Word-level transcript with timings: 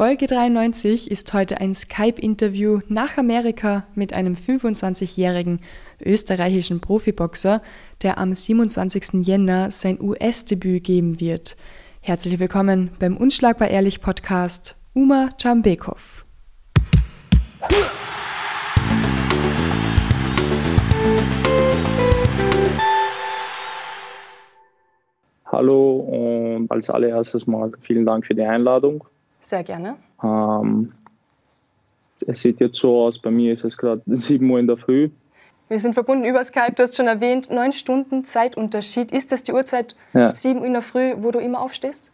Folge 0.00 0.26
93 0.28 1.10
ist 1.10 1.34
heute 1.34 1.60
ein 1.60 1.74
Skype-Interview 1.74 2.80
nach 2.88 3.18
Amerika 3.18 3.84
mit 3.94 4.14
einem 4.14 4.32
25-jährigen 4.32 5.60
österreichischen 6.02 6.80
Profiboxer, 6.80 7.60
der 8.02 8.16
am 8.16 8.32
27. 8.32 9.26
Jänner 9.26 9.70
sein 9.70 10.00
US-Debüt 10.00 10.84
geben 10.84 11.20
wird. 11.20 11.54
Herzlich 12.00 12.38
willkommen 12.38 12.92
beim 12.98 13.18
Unschlagbar 13.18 13.68
Ehrlich 13.68 14.00
Podcast, 14.00 14.74
Uma 14.94 15.28
Czambekov. 15.36 16.24
Hallo 25.44 26.56
und 26.56 26.70
als 26.70 26.88
allererstes 26.88 27.46
mal 27.46 27.72
vielen 27.80 28.06
Dank 28.06 28.24
für 28.24 28.34
die 28.34 28.40
Einladung. 28.40 29.04
Sehr 29.40 29.64
gerne. 29.64 29.96
Ähm, 30.22 30.92
es 32.26 32.40
sieht 32.40 32.60
jetzt 32.60 32.78
so 32.78 33.04
aus, 33.04 33.18
bei 33.18 33.30
mir 33.30 33.52
ist 33.52 33.64
es 33.64 33.76
gerade 33.76 34.02
7 34.06 34.48
Uhr 34.48 34.58
in 34.58 34.66
der 34.66 34.76
Früh. 34.76 35.10
Wir 35.68 35.78
sind 35.78 35.94
verbunden 35.94 36.24
über 36.24 36.42
Skype, 36.42 36.72
du 36.74 36.82
hast 36.82 36.96
schon 36.96 37.06
erwähnt, 37.06 37.48
neun 37.50 37.72
Stunden 37.72 38.24
Zeitunterschied. 38.24 39.12
Ist 39.12 39.30
das 39.30 39.44
die 39.44 39.52
Uhrzeit 39.52 39.94
ja. 40.14 40.32
7 40.32 40.60
Uhr 40.60 40.66
in 40.66 40.72
der 40.72 40.82
Früh, 40.82 41.14
wo 41.18 41.30
du 41.30 41.38
immer 41.38 41.60
aufstehst? 41.60 42.10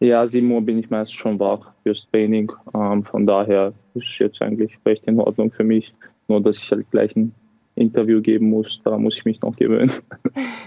Ja, 0.00 0.26
7 0.26 0.50
Uhr 0.50 0.60
bin 0.60 0.78
ich 0.78 0.90
meist 0.90 1.14
schon 1.14 1.38
wach 1.38 1.72
fürs 1.82 2.06
Training. 2.10 2.52
Ähm, 2.74 3.04
von 3.04 3.26
daher 3.26 3.72
ist 3.94 4.06
es 4.06 4.18
jetzt 4.18 4.42
eigentlich 4.42 4.78
recht 4.84 5.06
in 5.06 5.18
Ordnung 5.18 5.50
für 5.50 5.64
mich. 5.64 5.94
Nur, 6.28 6.42
dass 6.42 6.58
ich 6.58 6.70
halt 6.70 6.90
gleich 6.90 7.16
ein 7.16 7.34
Interview 7.74 8.20
geben 8.20 8.50
muss, 8.50 8.80
da 8.84 8.98
muss 8.98 9.16
ich 9.16 9.24
mich 9.24 9.40
noch 9.40 9.56
gewöhnen. 9.56 9.92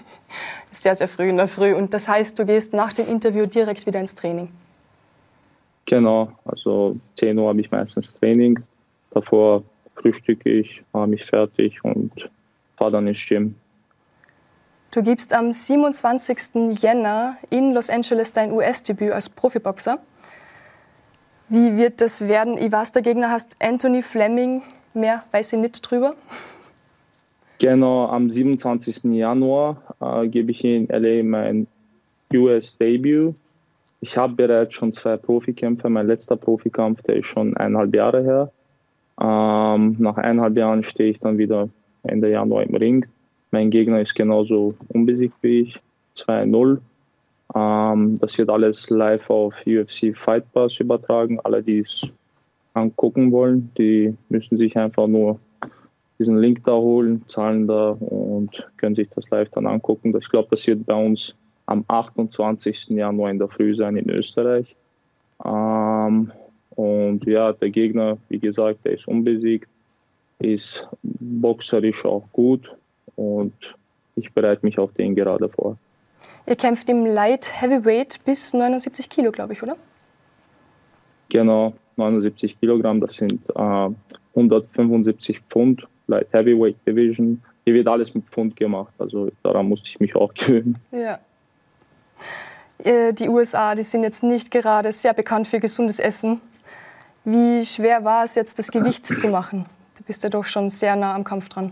sehr, 0.72 0.96
sehr 0.96 1.08
früh 1.08 1.30
in 1.30 1.38
der 1.38 1.48
Früh. 1.48 1.74
Und 1.74 1.94
das 1.94 2.08
heißt, 2.08 2.38
du 2.38 2.46
gehst 2.46 2.74
nach 2.74 2.94
dem 2.94 3.08
Interview 3.08 3.46
direkt 3.46 3.86
wieder 3.86 4.00
ins 4.00 4.16
Training? 4.16 4.50
Genau, 5.86 6.32
also 6.46 6.98
10 7.16 7.38
Uhr 7.38 7.50
habe 7.50 7.62
ich 7.62 7.72
meistens 7.72 8.14
Training. 8.14 8.60
Davor 9.12 9.64
frühstücke 9.96 10.50
ich, 10.50 10.84
mache 10.94 11.08
mich 11.08 11.26
fertig 11.26 11.84
und 11.84 12.12
fahre 12.78 12.92
dann 12.92 13.08
ins 13.08 13.26
Gym. 13.28 13.56
Du 14.92 15.02
gibst 15.02 15.34
am 15.34 15.52
27. 15.52 16.80
Jänner 16.82 17.38
in 17.50 17.74
Los 17.74 17.90
Angeles 17.90 18.32
dein 18.32 18.52
US-Debüt 18.52 19.12
als 19.12 19.28
Profiboxer. 19.28 20.00
Wie 21.50 21.78
wird 21.78 22.00
das 22.00 22.28
werden? 22.28 22.58
Ich 22.58 22.72
weiß, 22.72 22.92
der 22.92 23.02
Gegner 23.02 23.32
heißt 23.32 23.58
Anthony 23.60 24.02
Fleming. 24.02 24.62
Mehr 24.94 25.24
weiß 25.32 25.54
ich 25.54 25.60
nicht 25.60 25.82
drüber. 25.82 26.16
Genau, 27.60 28.08
am 28.08 28.30
27. 28.30 29.06
Januar 29.16 29.82
äh, 30.00 30.28
gebe 30.28 30.52
ich 30.52 30.64
in 30.64 30.88
LA 30.88 31.24
mein 31.24 31.68
US-Debüt. 32.34 33.36
Ich 34.04 34.18
habe 34.18 34.34
bereits 34.34 34.76
schon 34.76 34.92
zwei 34.92 35.16
Profikämpfe. 35.16 35.90
Mein 35.90 36.08
letzter 36.08 36.36
Profikampf, 36.36 37.04
der 37.04 37.16
ist 37.16 37.28
schon 37.28 37.56
eineinhalb 37.56 37.96
Jahre 37.96 38.22
her. 38.22 38.52
Ähm, 39.18 39.96
nach 39.98 40.18
eineinhalb 40.18 40.58
Jahren 40.58 40.84
stehe 40.84 41.12
ich 41.12 41.22
dann 41.22 41.38
wieder 41.38 41.70
Ende 42.04 42.30
Januar 42.30 42.64
im 42.64 42.76
Ring. 42.76 43.06
Mein 43.52 43.70
Gegner 43.70 44.02
ist 44.02 44.14
genauso 44.14 44.74
unbesiegt 44.90 45.38
wie 45.42 45.62
ich, 45.62 45.80
2-0. 46.18 46.80
Ähm, 47.56 48.18
das 48.18 48.38
wird 48.38 48.50
alles 48.50 48.90
live 48.90 49.30
auf 49.30 49.56
UFC 49.66 50.14
Fight 50.14 50.52
Pass 50.52 50.82
übertragen. 50.82 51.40
Alle, 51.42 51.64
die 51.64 51.80
es 51.80 52.06
angucken 52.74 53.32
wollen, 53.32 53.72
die 53.78 54.14
müssen 54.28 54.58
sich 54.58 54.76
einfach 54.76 55.08
nur 55.08 55.40
diesen 56.20 56.40
Link 56.40 56.62
da 56.66 56.74
holen, 56.74 57.24
zahlen 57.30 57.68
da 57.68 57.92
und 57.92 58.70
können 58.76 58.96
sich 58.96 59.08
das 59.12 59.30
live 59.30 59.50
dann 59.52 59.66
angucken. 59.66 60.14
Ich 60.20 60.28
glaube, 60.28 60.50
das 60.52 60.68
wird 60.68 60.86
bei 60.86 60.94
uns 60.94 61.38
am 61.66 61.86
28. 61.88 62.90
Januar 62.90 63.32
in 63.32 63.40
der 63.40 63.48
Früh 63.48 63.76
sein 63.76 63.98
in 63.98 64.10
Österreich. 64.10 64.76
Ähm, 65.44 66.32
und 66.76 67.26
ja, 67.26 67.54
der 67.54 67.70
Gegner, 67.70 68.18
wie 68.30 68.40
gesagt, 68.40 68.86
der 68.86 68.94
ist 68.94 69.08
unbesiegt, 69.08 69.68
ist 70.40 70.90
boxerisch 71.04 72.06
auch 72.06 72.24
gut 72.32 72.76
und 73.16 73.54
ich 74.16 74.32
bereite 74.34 74.66
mich 74.66 74.78
auf 74.80 74.94
den 74.94 75.16
gerade 75.16 75.50
vor. 75.50 75.78
Ihr 76.46 76.56
kämpft 76.56 76.90
im 76.90 77.06
Light 77.06 77.62
Heavyweight 77.62 78.20
bis 78.26 78.54
79 78.54 79.10
Kilo, 79.10 79.32
glaube 79.32 79.54
ich, 79.54 79.64
oder? 79.64 79.78
Genau, 81.30 81.74
79 81.96 82.60
Kilogramm, 82.60 83.00
das 83.00 83.16
sind 83.16 83.40
äh, 83.56 83.90
175 84.36 85.42
Pfund, 85.50 85.88
Light 86.08 86.28
Heavyweight 86.32 86.76
Division. 86.86 87.42
Hier 87.66 87.76
wird 87.76 87.88
alles 87.88 88.14
mit 88.14 88.26
Pfund 88.26 88.56
gemacht, 88.56 88.94
also 88.98 89.32
daran 89.42 89.68
musste 89.70 89.90
ich 89.90 90.00
mich 90.00 90.16
auch 90.16 90.34
gewöhnen. 90.34 90.78
Ja. 90.92 91.20
Äh, 92.80 93.14
die 93.14 93.30
USA, 93.30 93.76
die 93.76 93.84
sind 93.84 94.04
jetzt 94.04 94.24
nicht 94.24 94.52
gerade 94.52 94.92
sehr 94.92 95.14
bekannt 95.14 95.48
für 95.48 95.60
gesundes 95.60 96.00
Essen. 96.00 96.42
Wie 97.26 97.66
schwer 97.66 98.04
war 98.04 98.26
es 98.26 98.36
jetzt, 98.36 98.60
das 98.60 98.72
Gewicht 98.72 99.06
zu 99.06 99.28
machen? 99.30 99.66
Du 99.98 100.04
bist 100.04 100.24
ja 100.24 100.30
doch 100.30 100.46
schon 100.46 100.70
sehr 100.70 100.96
nah 100.96 101.16
am 101.16 101.24
Kampf 101.24 101.50
dran. 101.50 101.72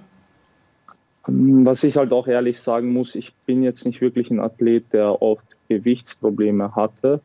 Was 1.28 1.84
ich 1.84 1.98
halt 1.98 2.14
auch 2.14 2.28
ehrlich 2.28 2.60
sagen 2.60 2.94
muss, 2.94 3.16
ich 3.16 3.34
bin 3.46 3.62
jetzt 3.62 3.86
nicht 3.86 4.02
wirklich 4.02 4.32
ein 4.32 4.40
Athlet, 4.40 4.92
der 4.94 5.22
oft 5.22 5.58
Gewichtsprobleme 5.70 6.76
hatte 6.76 7.22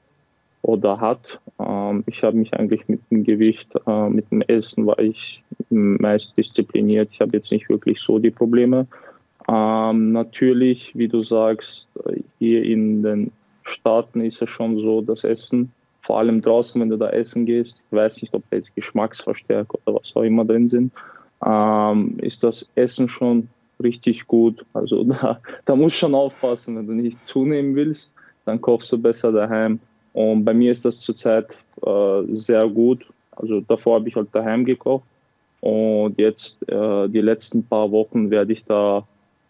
oder 0.63 1.01
hat. 1.01 1.41
Ähm, 1.59 2.05
ich 2.07 2.23
habe 2.23 2.37
mich 2.37 2.53
eigentlich 2.55 2.89
mit 2.89 3.01
dem 3.11 3.25
Gewicht, 3.25 3.71
äh, 3.87 4.09
mit 4.09 4.31
dem 4.31 4.43
Essen 4.43 4.85
war 4.87 4.99
ich 4.99 5.43
meist 5.71 6.37
diszipliniert. 6.37 7.11
Ich 7.13 7.21
habe 7.21 7.37
jetzt 7.37 7.53
nicht 7.53 7.69
wirklich 7.69 8.01
so 8.01 8.19
die 8.19 8.31
Probleme. 8.31 8.87
Ähm, 9.49 10.09
natürlich, 10.09 10.93
wie 10.97 11.09
du 11.09 11.23
sagst, 11.23 11.89
hier 12.39 12.63
in 12.65 13.03
den 13.03 13.33
Staaten 13.63 14.21
ist 14.21 14.43
es 14.43 14.51
schon 14.51 14.79
so, 14.79 15.01
das 15.01 15.25
Essen, 15.25 15.73
vor 16.07 16.21
allem 16.21 16.41
draußen, 16.41 16.81
wenn 16.81 16.89
du 16.89 16.97
da 16.97 17.11
essen 17.11 17.47
gehst, 17.47 17.83
ich 17.91 17.97
weiß 17.97 18.23
nicht, 18.23 18.33
ob 18.33 18.45
jetzt 18.53 18.75
Geschmacksverstärker 18.77 19.77
oder 19.85 19.99
was 19.99 20.15
auch 20.15 20.23
immer 20.23 20.45
drin 20.45 20.69
sind, 20.69 20.93
ähm, 21.45 22.19
ist 22.21 22.45
das 22.45 22.69
Essen 22.77 23.09
schon 23.09 23.49
richtig 23.83 24.27
gut. 24.29 24.65
Also 24.73 25.03
da, 25.05 25.41
da 25.65 25.77
musst 25.77 25.97
du 25.97 26.07
schon 26.07 26.15
aufpassen, 26.15 26.77
wenn 26.77 26.87
du 26.87 26.93
nicht 26.93 27.27
zunehmen 27.27 27.75
willst, 27.75 28.15
dann 28.45 28.61
kochst 28.61 28.93
du 28.93 29.03
besser 29.03 29.33
daheim. 29.33 29.81
Und 30.13 30.45
bei 30.45 30.55
mir 30.55 30.71
ist 30.71 30.85
das 30.85 31.01
zurzeit 31.01 31.59
äh, 31.85 32.23
sehr 32.29 32.69
gut. 32.69 33.05
Also 33.33 33.61
davor 33.61 33.97
habe 33.97 34.09
ich 34.09 34.15
halt 34.15 34.29
daheim 34.33 34.65
gekocht. 34.65 35.05
Und 35.61 36.19
jetzt 36.19 36.63
äh, 36.69 37.09
die 37.09 37.21
letzten 37.21 37.65
paar 37.65 37.91
Wochen 37.91 38.31
werde 38.31 38.53
ich 38.53 38.65
da 38.65 39.05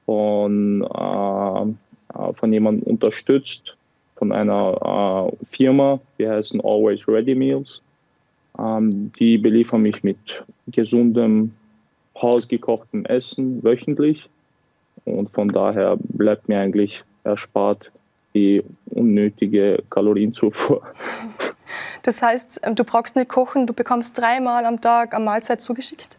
von, 0.06 0.82
äh 0.82 1.85
von 2.34 2.52
jemandem 2.52 2.84
unterstützt, 2.84 3.76
von 4.16 4.32
einer 4.32 5.30
äh, 5.32 5.44
Firma, 5.44 6.00
die 6.18 6.28
heißen 6.28 6.60
Always 6.60 7.06
Ready 7.06 7.34
Meals. 7.34 7.80
Ähm, 8.58 9.12
die 9.18 9.38
beliefern 9.38 9.82
mich 9.82 10.02
mit 10.02 10.42
gesundem, 10.68 11.52
hausgekochtem 12.20 13.04
Essen 13.04 13.62
wöchentlich. 13.62 14.28
Und 15.04 15.30
von 15.30 15.48
daher 15.48 15.96
bleibt 15.98 16.48
mir 16.48 16.60
eigentlich 16.60 17.04
erspart 17.24 17.90
die 18.34 18.62
unnötige 18.86 19.82
Kalorienzufuhr. 19.90 20.82
Das 22.02 22.22
heißt, 22.22 22.60
ähm, 22.62 22.76
du 22.76 22.84
brauchst 22.84 23.16
nicht 23.16 23.28
kochen, 23.28 23.66
du 23.66 23.72
bekommst 23.72 24.16
dreimal 24.16 24.64
am 24.64 24.80
Tag 24.80 25.12
eine 25.12 25.24
Mahlzeit 25.24 25.60
zugeschickt? 25.60 26.16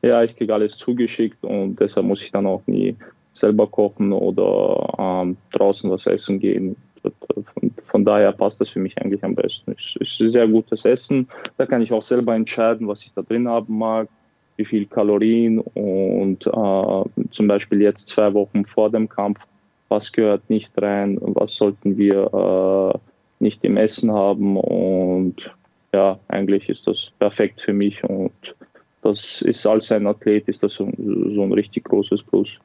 Ja, 0.00 0.22
ich 0.22 0.34
kriege 0.34 0.54
alles 0.54 0.78
zugeschickt 0.78 1.44
und 1.44 1.78
deshalb 1.78 2.06
muss 2.06 2.22
ich 2.22 2.32
dann 2.32 2.46
auch 2.46 2.62
nie 2.64 2.96
selber 3.32 3.66
kochen 3.66 4.12
oder 4.12 4.94
ähm, 4.98 5.36
draußen 5.52 5.90
was 5.90 6.06
essen 6.06 6.38
gehen. 6.38 6.76
Von, 7.02 7.72
von, 7.82 8.04
daher 8.04 8.32
passt 8.32 8.60
das 8.60 8.70
für 8.70 8.80
mich 8.80 8.98
eigentlich 8.98 9.24
am 9.24 9.34
besten. 9.34 9.74
Es 9.78 9.96
ist 9.96 10.32
sehr 10.32 10.46
gutes 10.46 10.84
Essen. 10.84 11.28
Da 11.56 11.64
kann 11.64 11.80
ich 11.80 11.92
auch 11.92 12.02
selber 12.02 12.34
entscheiden, 12.34 12.86
was 12.88 13.02
ich 13.04 13.14
da 13.14 13.22
drin 13.22 13.48
haben 13.48 13.78
mag, 13.78 14.08
wie 14.56 14.66
viel 14.66 14.84
Kalorien 14.84 15.60
und 15.60 16.46
äh, 16.46 17.30
zum 17.30 17.48
Beispiel 17.48 17.80
jetzt 17.80 18.08
zwei 18.08 18.34
Wochen 18.34 18.66
vor 18.66 18.90
dem 18.90 19.08
Kampf, 19.08 19.40
was 19.88 20.12
gehört 20.12 20.50
nicht 20.50 20.70
rein, 20.80 21.18
was 21.22 21.54
sollten 21.54 21.96
wir 21.96 22.94
äh, 22.94 22.98
nicht 23.42 23.64
im 23.64 23.78
Essen 23.78 24.12
haben 24.12 24.58
und 24.58 25.50
ja, 25.92 26.18
eigentlich 26.28 26.68
ist 26.68 26.86
das 26.86 27.10
perfekt 27.18 27.62
für 27.62 27.72
mich 27.72 28.04
und 28.04 28.54
das 29.02 29.42
ist 29.42 29.66
als 29.66 29.90
ein 29.92 30.06
Athlet 30.06 30.46
ist 30.48 30.62
das 30.62 30.74
so, 30.74 30.90
so 30.98 31.42
ein 31.42 31.52
richtig 31.52 31.84
großes 31.84 32.22
Plus. 32.22 32.58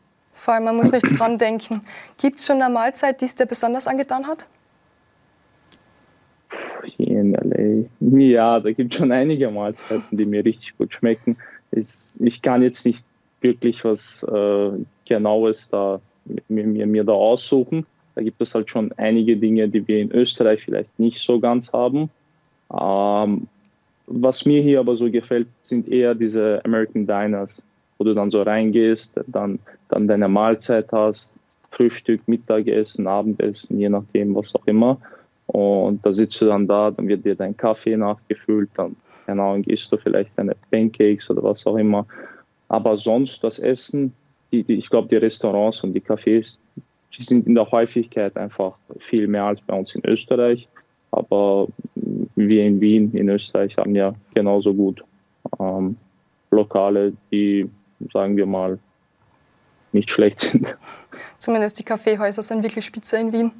Vor 0.45 0.53
allem, 0.53 0.65
man 0.65 0.75
muss 0.75 0.91
nicht 0.91 1.19
dran 1.19 1.39
denken. 1.39 1.81
Gibt 2.21 2.37
es 2.37 2.45
schon 2.45 2.61
eine 2.61 2.71
Mahlzeit, 2.71 3.19
die 3.19 3.25
es 3.25 3.33
dir 3.33 3.47
besonders 3.47 3.87
angetan 3.87 4.27
hat? 4.27 4.45
Hier 6.83 7.19
in 7.19 7.33
LA. 7.33 8.19
Ja, 8.19 8.59
da 8.59 8.71
gibt 8.71 8.93
es 8.93 8.99
schon 8.99 9.11
einige 9.11 9.49
Mahlzeiten, 9.49 10.15
die 10.15 10.25
mir 10.25 10.45
richtig 10.45 10.77
gut 10.77 10.93
schmecken. 10.93 11.35
Ich 11.71 12.43
kann 12.43 12.61
jetzt 12.61 12.85
nicht 12.85 13.07
wirklich 13.41 13.83
was 13.85 14.21
äh, 14.21 14.69
Genaues 15.05 15.69
da 15.71 15.99
mir, 16.47 16.67
mir, 16.67 16.85
mir 16.85 17.03
da 17.03 17.13
aussuchen. 17.13 17.83
Da 18.13 18.21
gibt 18.21 18.39
es 18.39 18.53
halt 18.53 18.69
schon 18.69 18.91
einige 18.97 19.37
Dinge, 19.37 19.67
die 19.67 19.87
wir 19.87 19.99
in 19.99 20.11
Österreich 20.11 20.63
vielleicht 20.63 20.99
nicht 20.99 21.17
so 21.17 21.39
ganz 21.39 21.73
haben. 21.73 22.11
Ähm, 22.71 23.47
was 24.05 24.45
mir 24.45 24.61
hier 24.61 24.79
aber 24.79 24.95
so 24.95 25.09
gefällt, 25.09 25.47
sind 25.61 25.87
eher 25.87 26.13
diese 26.13 26.61
American 26.63 27.07
Diners 27.07 27.63
wo 27.97 28.03
du 28.03 28.13
dann 28.13 28.31
so 28.31 28.41
reingehst, 28.41 29.19
dann, 29.27 29.59
dann 29.89 30.07
deine 30.07 30.27
Mahlzeit 30.27 30.91
hast, 30.91 31.35
Frühstück, 31.71 32.27
Mittagessen, 32.27 33.07
Abendessen, 33.07 33.79
je 33.79 33.89
nachdem, 33.89 34.35
was 34.35 34.55
auch 34.55 34.65
immer. 34.65 34.99
Und 35.47 36.05
da 36.05 36.11
sitzt 36.11 36.41
du 36.41 36.45
dann 36.45 36.67
da, 36.67 36.91
dann 36.91 37.07
wird 37.07 37.25
dir 37.25 37.35
dein 37.35 37.55
Kaffee 37.55 37.97
nachgefüllt, 37.97 38.69
dann 38.75 38.95
genau, 39.25 39.53
dann 39.53 39.61
gehst 39.61 39.91
du 39.91 39.97
vielleicht 39.97 40.37
deine 40.37 40.55
Pancakes 40.71 41.29
oder 41.29 41.43
was 41.43 41.65
auch 41.67 41.77
immer. 41.77 42.05
Aber 42.67 42.97
sonst 42.97 43.43
das 43.43 43.59
Essen, 43.59 44.13
die, 44.51 44.63
die, 44.63 44.75
ich 44.75 44.89
glaube, 44.89 45.07
die 45.07 45.17
Restaurants 45.17 45.83
und 45.83 45.93
die 45.93 46.01
Cafés, 46.01 46.57
die 47.13 47.23
sind 47.23 47.47
in 47.47 47.55
der 47.55 47.69
Häufigkeit 47.71 48.35
einfach 48.37 48.73
viel 48.97 49.27
mehr 49.27 49.43
als 49.43 49.61
bei 49.61 49.77
uns 49.77 49.93
in 49.95 50.05
Österreich. 50.05 50.67
Aber 51.11 51.67
wir 52.35 52.63
in 52.63 52.81
Wien, 52.81 53.11
in 53.13 53.29
Österreich, 53.29 53.77
haben 53.77 53.95
ja 53.95 54.13
genauso 54.33 54.73
gut 54.73 55.03
ähm, 55.59 55.95
Lokale, 56.51 57.13
die, 57.31 57.69
sagen 58.13 58.37
wir 58.37 58.45
mal, 58.45 58.79
nicht 59.91 60.09
schlecht 60.09 60.39
sind. 60.39 60.77
Zumindest 61.37 61.79
die 61.79 61.83
Kaffeehäuser 61.83 62.43
sind 62.43 62.63
wirklich 62.63 62.85
spitze 62.85 63.17
in 63.17 63.31
Wien. 63.31 63.51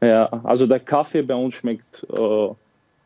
Ja, 0.00 0.26
also 0.44 0.66
der 0.66 0.80
Kaffee 0.80 1.22
bei 1.22 1.34
uns 1.34 1.54
schmeckt 1.54 2.06
äh, 2.18 2.48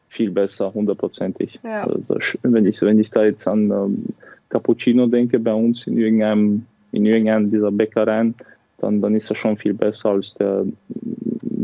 viel 0.08 0.30
besser, 0.30 0.72
hundertprozentig. 0.72 1.60
Ja. 1.62 1.84
Also 1.84 2.02
wenn, 2.42 2.66
ich, 2.66 2.80
wenn 2.82 2.98
ich 2.98 3.10
da 3.10 3.24
jetzt 3.24 3.46
an 3.46 3.70
ähm, 3.70 4.06
Cappuccino 4.48 5.06
denke 5.06 5.38
bei 5.38 5.52
uns 5.52 5.86
in 5.86 5.98
irgendeinem, 5.98 6.66
in 6.92 7.06
irgendeinem 7.06 7.50
dieser 7.50 7.70
Bäckereien, 7.70 8.34
dann, 8.78 9.00
dann 9.00 9.14
ist 9.14 9.30
er 9.30 9.36
schon 9.36 9.56
viel 9.56 9.74
besser 9.74 10.10
als 10.10 10.34
der 10.34 10.64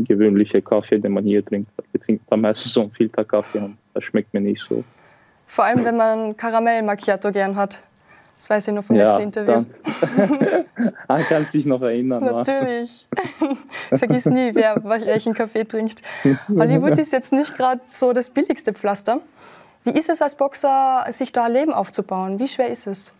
gewöhnliche 0.05 0.61
Kaffee, 0.61 0.99
den 0.99 1.11
man 1.11 1.25
hier 1.25 1.43
trinkt. 1.43 1.69
Wir 1.91 1.99
trinken 1.99 2.25
da 2.29 2.37
meistens 2.37 2.73
so 2.73 2.81
einen 2.81 2.91
Filterkaffee 2.91 3.59
und 3.59 3.77
das 3.93 4.05
schmeckt 4.05 4.33
mir 4.33 4.41
nicht 4.41 4.61
so. 4.61 4.83
Vor 5.45 5.65
allem, 5.65 5.83
wenn 5.83 5.97
man 5.97 6.37
Karamell 6.37 6.83
Macchiato 6.83 7.31
gern 7.31 7.55
hat. 7.55 7.81
Das 8.37 8.51
weiß 8.51 8.67
ich 8.67 8.73
noch 8.75 8.83
vom 8.83 8.95
ja, 8.95 9.03
letzten 9.03 9.21
Interview. 9.23 9.65
Ah, 11.07 11.21
kannst 11.23 11.53
dich 11.53 11.65
noch 11.65 11.81
erinnern. 11.81 12.23
Natürlich. 12.23 13.07
Vergiss 13.89 14.25
nie, 14.25 14.53
wer 14.53 14.79
welchen 14.83 15.33
Kaffee 15.33 15.63
trinkt. 15.63 16.01
Hollywood 16.49 16.97
ist 16.99 17.11
jetzt 17.13 17.33
nicht 17.33 17.55
gerade 17.55 17.81
so 17.83 18.13
das 18.13 18.29
billigste 18.29 18.73
Pflaster. 18.73 19.21
Wie 19.83 19.91
ist 19.91 20.09
es 20.09 20.21
als 20.21 20.35
Boxer, 20.35 21.05
sich 21.09 21.31
da 21.31 21.45
ein 21.45 21.53
Leben 21.53 21.73
aufzubauen? 21.73 22.39
Wie 22.39 22.47
schwer 22.47 22.69
ist 22.69 22.85
es? 22.87 23.13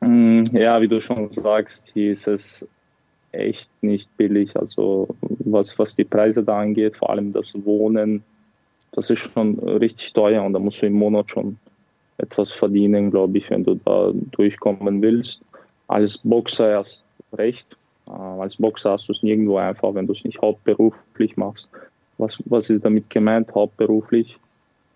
Mm, 0.00 0.44
ja, 0.52 0.80
wie 0.80 0.88
du 0.88 1.00
schon 1.00 1.30
sagst, 1.30 1.90
hier 1.92 2.12
ist 2.12 2.26
es 2.26 2.70
echt 3.32 3.70
nicht 3.82 4.16
billig. 4.16 4.56
Also 4.56 5.08
was, 5.20 5.78
was 5.78 5.96
die 5.96 6.04
Preise 6.04 6.42
da 6.42 6.60
angeht, 6.60 6.96
vor 6.96 7.10
allem 7.10 7.32
das 7.32 7.52
Wohnen, 7.64 8.22
das 8.92 9.10
ist 9.10 9.18
schon 9.18 9.58
richtig 9.58 10.12
teuer 10.14 10.42
und 10.42 10.52
da 10.52 10.58
musst 10.58 10.80
du 10.80 10.86
im 10.86 10.94
Monat 10.94 11.30
schon 11.30 11.58
etwas 12.20 12.52
verdienen, 12.52 13.10
glaube 13.10 13.38
ich, 13.38 13.50
wenn 13.50 13.64
du 13.64 13.74
da 13.74 14.12
durchkommen 14.32 15.02
willst. 15.02 15.42
Als 15.88 16.18
Boxer 16.18 16.70
erst 16.70 17.02
recht. 17.32 17.76
Äh, 18.06 18.12
als 18.12 18.56
Boxer 18.56 18.92
hast 18.92 19.08
du 19.08 19.12
es 19.12 19.22
nirgendwo 19.22 19.56
einfach, 19.56 19.94
wenn 19.94 20.06
du 20.06 20.12
es 20.12 20.24
nicht 20.24 20.40
hauptberuflich 20.40 21.36
machst. 21.36 21.68
Was, 22.18 22.42
was 22.46 22.70
ist 22.70 22.84
damit 22.84 23.08
gemeint, 23.10 23.54
hauptberuflich? 23.54 24.38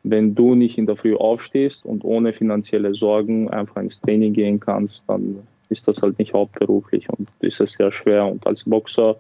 Wenn 0.03 0.35
du 0.35 0.55
nicht 0.55 0.76
in 0.76 0.87
der 0.87 0.97
Früh 0.97 1.17
aufstehst 1.17 1.87
und 1.87 2.05
ohne 2.05 2.32
finanzielle 2.35 2.94
Sorgen 2.94 3.49
einfach 3.49 3.81
ins 3.81 4.00
Training 4.00 4.35
gehen 4.35 4.61
kannst, 4.61 5.03
dann 5.06 5.47
ist 5.70 5.88
das 5.88 6.03
halt 6.03 6.19
nicht 6.19 6.35
hauptberuflich 6.35 7.09
und 7.09 7.29
ist 7.41 7.61
es 7.61 7.73
sehr 7.73 7.91
schwer. 7.91 8.27
Und 8.27 8.47
als 8.47 8.65
Boxer, 8.65 9.17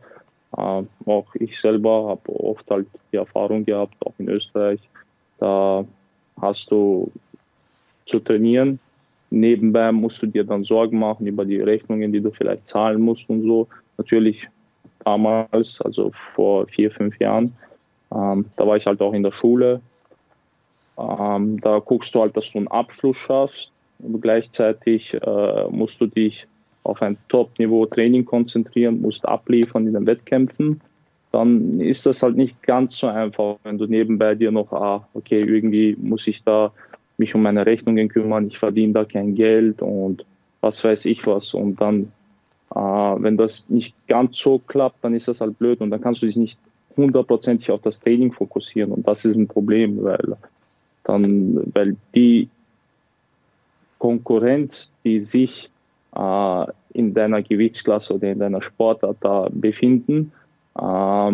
äh, 0.56 0.82
auch 1.06 1.34
ich 1.34 1.58
selber 1.58 2.08
habe 2.08 2.44
oft 2.44 2.70
halt 2.70 2.86
die 3.12 3.16
Erfahrung 3.16 3.64
gehabt, 3.64 3.94
auch 4.04 4.12
in 4.18 4.28
Österreich, 4.28 4.80
da 5.38 5.84
hast 6.40 6.70
du 6.70 7.10
zu 8.06 8.20
trainieren. 8.20 8.78
Nebenbei 9.30 9.90
musst 9.92 10.22
du 10.22 10.26
dir 10.26 10.44
dann 10.44 10.64
Sorgen 10.64 10.98
machen 10.98 11.26
über 11.26 11.44
die 11.44 11.60
Rechnungen, 11.60 12.12
die 12.12 12.20
du 12.20 12.30
vielleicht 12.30 12.66
zahlen 12.66 13.00
musst 13.00 13.28
und 13.28 13.42
so. 13.42 13.66
Natürlich 13.98 14.48
damals, 15.04 15.80
also 15.80 16.10
vor 16.34 16.66
vier, 16.66 16.90
fünf 16.90 17.18
Jahren, 17.18 17.52
ähm, 18.14 18.46
da 18.56 18.66
war 18.66 18.76
ich 18.76 18.86
halt 18.86 19.00
auch 19.00 19.12
in 19.12 19.22
der 19.22 19.32
Schule. 19.32 19.80
Ähm, 20.98 21.60
da 21.60 21.80
guckst 21.80 22.14
du 22.14 22.20
halt, 22.20 22.36
dass 22.36 22.52
du 22.52 22.58
einen 22.58 22.68
Abschluss 22.68 23.16
schaffst. 23.16 23.70
Und 23.98 24.20
gleichzeitig 24.20 25.14
äh, 25.14 25.64
musst 25.70 26.00
du 26.00 26.06
dich 26.06 26.46
auf 26.82 27.00
ein 27.00 27.16
Top-Niveau 27.28 27.86
Training 27.86 28.24
konzentrieren, 28.24 29.00
musst 29.00 29.26
abliefern 29.26 29.86
in 29.86 29.94
den 29.94 30.06
Wettkämpfen. 30.06 30.80
Dann 31.32 31.80
ist 31.80 32.06
das 32.06 32.22
halt 32.22 32.36
nicht 32.36 32.62
ganz 32.62 32.96
so 32.96 33.06
einfach, 33.06 33.56
wenn 33.64 33.78
du 33.78 33.86
nebenbei 33.86 34.34
dir 34.34 34.52
noch, 34.52 34.72
ah, 34.72 35.08
okay, 35.14 35.40
irgendwie 35.40 35.96
muss 36.00 36.26
ich 36.26 36.44
da 36.44 36.70
mich 37.16 37.34
um 37.34 37.42
meine 37.42 37.66
Rechnungen 37.66 38.08
kümmern, 38.08 38.46
ich 38.46 38.58
verdiene 38.58 38.92
da 38.92 39.04
kein 39.04 39.34
Geld 39.34 39.82
und 39.82 40.24
was 40.60 40.82
weiß 40.82 41.04
ich 41.06 41.26
was. 41.26 41.54
Und 41.54 41.80
dann, 41.80 42.12
äh, 42.74 42.78
wenn 42.78 43.36
das 43.36 43.68
nicht 43.70 43.94
ganz 44.08 44.38
so 44.38 44.58
klappt, 44.58 45.04
dann 45.04 45.14
ist 45.14 45.28
das 45.28 45.40
halt 45.40 45.58
blöd 45.58 45.80
und 45.80 45.90
dann 45.90 46.00
kannst 46.00 46.22
du 46.22 46.26
dich 46.26 46.36
nicht 46.36 46.58
hundertprozentig 46.96 47.70
auf 47.70 47.82
das 47.82 48.00
Training 48.00 48.32
fokussieren 48.32 48.92
und 48.92 49.06
das 49.06 49.24
ist 49.24 49.36
ein 49.36 49.48
Problem, 49.48 50.02
weil 50.04 50.36
dann, 51.02 51.72
weil 51.74 51.96
die 52.14 52.48
Konkurrenz, 53.98 54.92
die 55.04 55.20
sich 55.20 55.70
äh, 56.14 56.66
in 56.92 57.14
deiner 57.14 57.42
Gewichtsklasse 57.42 58.14
oder 58.14 58.30
in 58.30 58.38
deiner 58.38 58.62
Sportart 58.62 59.16
da 59.20 59.48
befinden, 59.50 60.32
äh, 60.78 61.32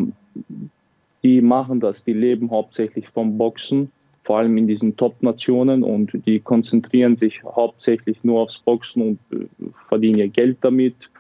die 1.23 1.43
machen 1.43 1.81
das, 1.81 2.05
die 2.05 2.15
leben 2.15 2.50
hauptsächlich 2.50 3.09
vom 3.09 3.37
Boxen 3.37 3.93
vor 4.22 4.38
allem 4.38 4.56
in 4.58 4.67
diesen 4.67 4.96
Top-Nationen 4.96 5.82
und 5.82 6.12
die 6.26 6.40
konzentrieren 6.40 7.17
sich 7.17 7.43
hauptsächlich 7.43 8.22
nur 8.22 8.40
aufs 8.40 8.58
Boxen 8.58 9.02
und 9.02 9.19
äh, 9.32 9.46
verdienen 9.88 10.19
ihr 10.19 10.28
Geld 10.28 10.58
damit, 10.61 11.11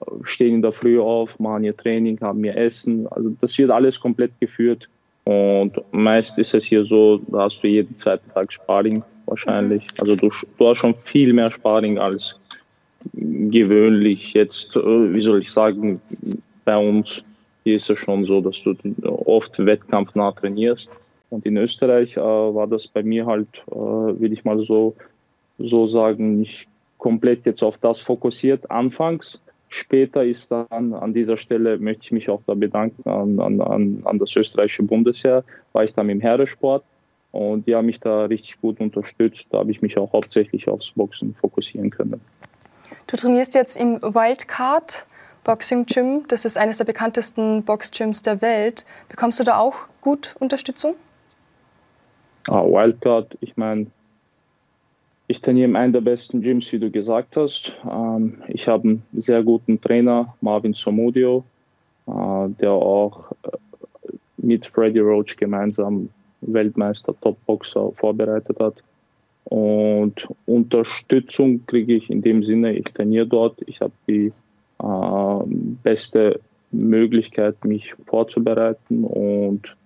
äh, 0.00 0.04
stehen 0.22 0.56
in 0.56 0.62
der 0.62 0.72
Früh 0.72 0.98
auf, 1.00 1.38
machen 1.38 1.64
ihr 1.64 1.76
Training, 1.76 2.18
haben 2.20 2.44
ihr 2.44 2.56
Essen. 2.56 3.06
Also 3.08 3.30
das 3.40 3.56
wird 3.58 3.70
alles 3.70 4.00
komplett 4.00 4.32
geführt. 4.40 4.88
Und 5.24 5.82
meist 5.90 6.38
ist 6.38 6.54
es 6.54 6.64
hier 6.64 6.84
so, 6.84 7.18
da 7.18 7.40
hast 7.40 7.60
du 7.60 7.66
jeden 7.66 7.96
zweiten 7.96 8.30
Tag 8.32 8.52
Sparring 8.52 9.02
wahrscheinlich. 9.26 9.82
Mhm. 9.82 10.00
Also 10.00 10.16
du, 10.16 10.34
du 10.56 10.68
hast 10.68 10.78
schon 10.78 10.94
viel 10.94 11.32
mehr 11.32 11.50
Sparring 11.50 11.98
als 11.98 12.38
gewöhnlich 13.12 14.32
jetzt, 14.32 14.76
äh, 14.76 15.14
wie 15.14 15.20
soll 15.20 15.40
ich 15.40 15.52
sagen, 15.52 16.00
bei 16.64 16.76
uns. 16.76 17.22
Hier 17.64 17.76
ist 17.76 17.90
es 17.90 17.98
schon 17.98 18.24
so, 18.24 18.40
dass 18.40 18.62
du 18.62 18.76
oft 19.02 19.58
wettkampfnah 19.58 20.30
trainierst. 20.30 20.88
Und 21.30 21.44
in 21.46 21.56
Österreich 21.56 22.16
äh, 22.16 22.20
war 22.20 22.66
das 22.66 22.86
bei 22.86 23.02
mir 23.02 23.26
halt, 23.26 23.48
äh, 23.70 23.74
will 23.74 24.32
ich 24.32 24.44
mal 24.44 24.64
so, 24.64 24.94
so 25.58 25.86
sagen, 25.86 26.38
nicht 26.38 26.68
komplett 26.98 27.46
jetzt 27.46 27.62
auf 27.62 27.78
das 27.78 28.00
fokussiert 28.00 28.70
anfangs. 28.70 29.42
Später 29.68 30.24
ist 30.24 30.52
dann 30.52 30.94
an 30.94 31.12
dieser 31.12 31.36
Stelle, 31.36 31.78
möchte 31.78 32.04
ich 32.04 32.12
mich 32.12 32.30
auch 32.30 32.40
da 32.46 32.54
bedanken 32.54 33.08
an, 33.08 33.40
an, 33.40 34.02
an 34.04 34.18
das 34.18 34.34
österreichische 34.36 34.84
Bundesheer, 34.84 35.44
war 35.72 35.82
ich 35.82 35.92
dann 35.92 36.08
im 36.08 36.20
Heeresport 36.20 36.84
und 37.32 37.66
die 37.66 37.74
haben 37.74 37.86
mich 37.86 38.00
da 38.00 38.26
richtig 38.26 38.60
gut 38.60 38.80
unterstützt. 38.80 39.48
Da 39.50 39.58
habe 39.58 39.70
ich 39.70 39.82
mich 39.82 39.98
auch 39.98 40.12
hauptsächlich 40.12 40.68
aufs 40.68 40.92
Boxen 40.92 41.34
fokussieren 41.34 41.90
können. 41.90 42.20
Du 43.08 43.16
trainierst 43.16 43.54
jetzt 43.54 43.76
im 43.76 44.00
Wildcard 44.00 45.04
Boxing 45.44 45.86
Gym. 45.86 46.24
Das 46.28 46.44
ist 46.44 46.56
eines 46.56 46.78
der 46.78 46.84
bekanntesten 46.84 47.62
Boxgyms 47.62 48.22
der 48.22 48.40
Welt. 48.40 48.84
Bekommst 49.08 49.38
du 49.38 49.44
da 49.44 49.58
auch 49.58 49.76
gut 50.00 50.34
Unterstützung? 50.38 50.94
Ah, 52.48 52.62
Wildcard, 52.62 53.36
ich 53.40 53.56
meine, 53.56 53.86
ich 55.26 55.40
trainiere 55.40 55.68
in 55.68 55.76
einem 55.76 55.92
der 55.92 56.00
besten 56.00 56.40
Gyms, 56.40 56.72
wie 56.72 56.78
du 56.78 56.90
gesagt 56.90 57.36
hast. 57.36 57.76
Ähm, 57.90 58.42
ich 58.48 58.68
habe 58.68 58.88
einen 58.88 59.02
sehr 59.12 59.42
guten 59.42 59.80
Trainer, 59.80 60.34
Marvin 60.40 60.72
Somudio, 60.72 61.44
äh, 62.06 62.48
der 62.60 62.70
auch 62.70 63.32
äh, 63.42 63.56
mit 64.36 64.66
Freddy 64.66 65.00
Roach 65.00 65.36
gemeinsam 65.36 66.08
Weltmeister, 66.42 67.14
Topboxer 67.20 67.90
vorbereitet 67.92 68.60
hat. 68.60 68.74
Und 69.44 70.28
Unterstützung 70.46 71.66
kriege 71.66 71.94
ich 71.94 72.10
in 72.10 72.22
dem 72.22 72.44
Sinne, 72.44 72.74
ich 72.74 72.84
trainiere 72.84 73.26
dort, 73.26 73.60
ich 73.66 73.80
habe 73.80 73.92
die 74.06 74.32
äh, 74.80 75.44
beste 75.82 76.38
Möglichkeit, 76.70 77.64
mich 77.64 77.94
vorzubereiten 78.06 79.04
und 79.04 79.76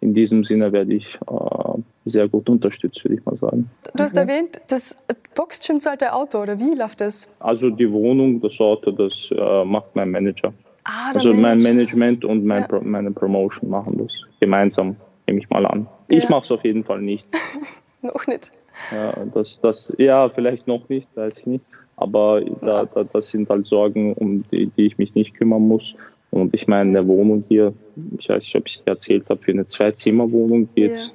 in 0.00 0.14
diesem 0.14 0.44
Sinne 0.44 0.72
werde 0.72 0.94
ich 0.94 1.18
äh, 1.26 1.80
sehr 2.06 2.28
gut 2.28 2.48
unterstützt, 2.48 3.04
würde 3.04 3.16
ich 3.16 3.24
mal 3.24 3.36
sagen. 3.36 3.68
Du 3.94 4.02
hast 4.02 4.16
erwähnt, 4.16 4.60
das 4.68 4.96
Boxgym 5.34 5.80
zahlt 5.80 6.00
der 6.00 6.16
Auto, 6.16 6.38
oder 6.38 6.58
wie 6.58 6.74
läuft 6.74 7.00
das? 7.00 7.28
Also 7.40 7.68
die 7.68 7.90
Wohnung, 7.90 8.40
das 8.40 8.58
Auto, 8.58 8.92
das 8.92 9.28
äh, 9.30 9.64
macht 9.64 9.94
mein 9.94 10.10
Manager. 10.10 10.52
Ah, 10.84 11.12
also 11.12 11.30
Manager. 11.30 11.42
mein 11.42 11.58
Management 11.58 12.24
und 12.24 12.44
mein 12.44 12.62
ja. 12.62 12.68
Pro 12.68 12.80
meine 12.80 13.10
Promotion 13.10 13.68
machen 13.70 13.98
das 13.98 14.12
gemeinsam, 14.40 14.96
nehme 15.26 15.40
ich 15.40 15.50
mal 15.50 15.66
an. 15.66 15.86
Ja. 16.08 16.18
Ich 16.18 16.28
mache 16.28 16.44
es 16.44 16.50
auf 16.52 16.64
jeden 16.64 16.84
Fall 16.84 17.02
nicht. 17.02 17.26
noch 18.02 18.26
nicht. 18.26 18.52
Ja, 18.92 19.12
das, 19.34 19.60
das, 19.60 19.92
ja, 19.98 20.28
vielleicht 20.28 20.66
noch 20.66 20.88
nicht, 20.88 21.08
weiß 21.16 21.38
ich 21.38 21.46
nicht. 21.46 21.64
Aber 21.96 22.42
da, 22.60 22.84
da, 22.84 23.04
das 23.04 23.30
sind 23.30 23.48
halt 23.48 23.66
Sorgen, 23.66 24.12
um 24.14 24.44
die, 24.50 24.66
die 24.66 24.86
ich 24.86 24.98
mich 24.98 25.14
nicht 25.14 25.34
kümmern 25.34 25.66
muss. 25.66 25.94
Und 26.30 26.54
ich 26.54 26.68
meine, 26.68 26.90
eine 26.90 27.08
Wohnung 27.08 27.44
hier, 27.48 27.72
ich 28.18 28.28
weiß 28.28 28.44
nicht, 28.44 28.56
ob 28.56 28.66
ich 28.66 28.74
es 28.74 28.84
dir 28.84 28.90
erzählt 28.90 29.30
habe, 29.30 29.42
für 29.42 29.52
eine 29.52 29.64
Zwei-Zimmer-Wohnung, 29.64 30.68
die 30.76 30.82
jetzt 30.82 31.14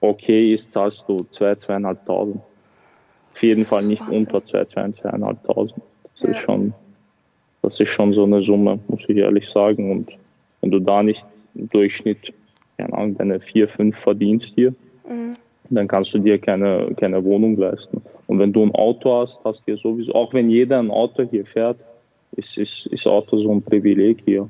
okay 0.00 0.52
ist, 0.52 0.72
zahlst 0.72 1.04
du 1.08 1.26
2.000, 1.32 1.66
2.500. 1.66 2.40
Auf 3.32 3.42
jeden 3.42 3.64
Fall 3.64 3.86
nicht 3.86 4.00
Wahnsinn. 4.02 4.18
unter 4.18 4.38
2.000, 4.38 5.02
2.500. 5.02 5.72
Das 6.12 6.22
ja. 6.22 6.28
ist 6.30 6.38
schon, 6.38 6.74
das 7.62 7.80
ist 7.80 7.88
schon 7.88 8.12
so 8.12 8.24
eine 8.24 8.42
Summe, 8.42 8.78
muss 8.88 9.02
ich 9.08 9.16
ehrlich 9.16 9.48
sagen. 9.48 9.90
Und 9.90 10.12
wenn 10.60 10.70
du 10.70 10.80
da 10.80 11.02
nicht 11.02 11.26
im 11.54 11.68
Durchschnitt, 11.68 12.32
keine 12.78 12.92
Ahnung, 12.94 13.16
deine 13.18 13.40
vier, 13.40 13.68
fünf 13.68 13.98
verdienst 13.98 14.54
hier, 14.54 14.70
mhm. 15.08 15.36
dann 15.70 15.88
kannst 15.88 16.14
du 16.14 16.18
dir 16.18 16.38
keine, 16.38 16.94
keine 16.96 17.22
Wohnung 17.24 17.56
leisten. 17.56 18.02
Und 18.26 18.38
wenn 18.38 18.52
du 18.52 18.64
ein 18.64 18.74
Auto 18.74 19.20
hast, 19.20 19.38
hast 19.44 19.66
du 19.66 19.76
sowieso, 19.76 20.14
auch 20.14 20.32
wenn 20.32 20.50
jeder 20.50 20.78
ein 20.78 20.90
Auto 20.90 21.22
hier 21.22 21.46
fährt, 21.46 21.78
ist, 22.32 22.58
ist, 22.58 22.86
ist 22.86 23.06
Auto 23.06 23.38
so 23.38 23.52
ein 23.52 23.62
Privileg 23.62 24.22
hier. 24.24 24.48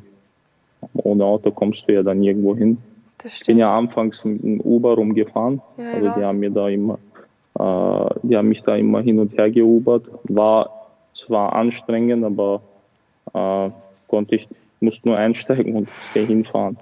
Ohne 0.94 1.24
Auto 1.24 1.50
kommst 1.50 1.86
du 1.88 1.92
ja 1.92 2.02
dann 2.02 2.22
irgendwo 2.22 2.56
hin. 2.56 2.78
Ich 3.24 3.46
bin 3.46 3.58
ja 3.58 3.76
anfangs 3.76 4.24
mit 4.24 4.44
einem 4.44 4.60
Uber 4.60 4.94
rumgefahren. 4.94 5.62
Ja, 5.76 5.84
also 5.92 6.20
die 6.20 6.24
haben 6.24 6.38
mir 6.38 6.50
da 6.50 6.68
immer, 6.68 6.98
äh, 7.58 8.14
die 8.22 8.36
haben 8.36 8.48
mich 8.48 8.62
da 8.62 8.76
immer 8.76 9.00
hin 9.00 9.18
und 9.18 9.36
her 9.36 9.50
geubert. 9.50 10.08
War 10.24 10.70
zwar 11.12 11.54
anstrengend, 11.54 12.24
aber 12.24 12.60
äh, 13.32 13.70
konnte 14.08 14.36
ich, 14.36 14.48
musste 14.80 15.08
nur 15.08 15.18
einsteigen 15.18 15.74
und 15.74 15.88
hinfahren. 16.12 16.76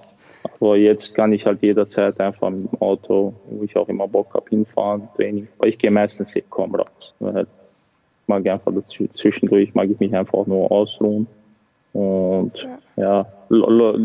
Aber 0.61 0.77
jetzt 0.77 1.15
kann 1.15 1.33
ich 1.33 1.47
halt 1.47 1.63
jederzeit 1.63 2.21
einfach 2.21 2.51
mit 2.51 2.71
dem 2.71 2.83
Auto, 2.83 3.35
wo 3.49 3.65
ich 3.65 3.77
auch 3.77 3.89
immer 3.89 4.07
Bock 4.07 4.35
habe, 4.35 4.51
hinfahren, 4.51 5.09
Training. 5.17 5.49
Aber 5.59 5.69
ich 5.69 5.79
gehe 5.79 5.91
meistens 5.91 6.37
eh 6.37 6.43
kaum 6.49 6.75
raus. 6.75 7.15
Halt, 7.21 7.49
mag 8.27 8.47
einfach 8.47 8.73
zwischendurch, 9.15 9.75
mag 9.75 9.89
ich 9.91 10.01
mich 10.01 10.15
einfach 10.15 10.47
nur 10.47 10.71
ausruhen. 10.71 11.27
Und 11.93 12.53
ja, 12.57 12.79
ja 12.97 13.27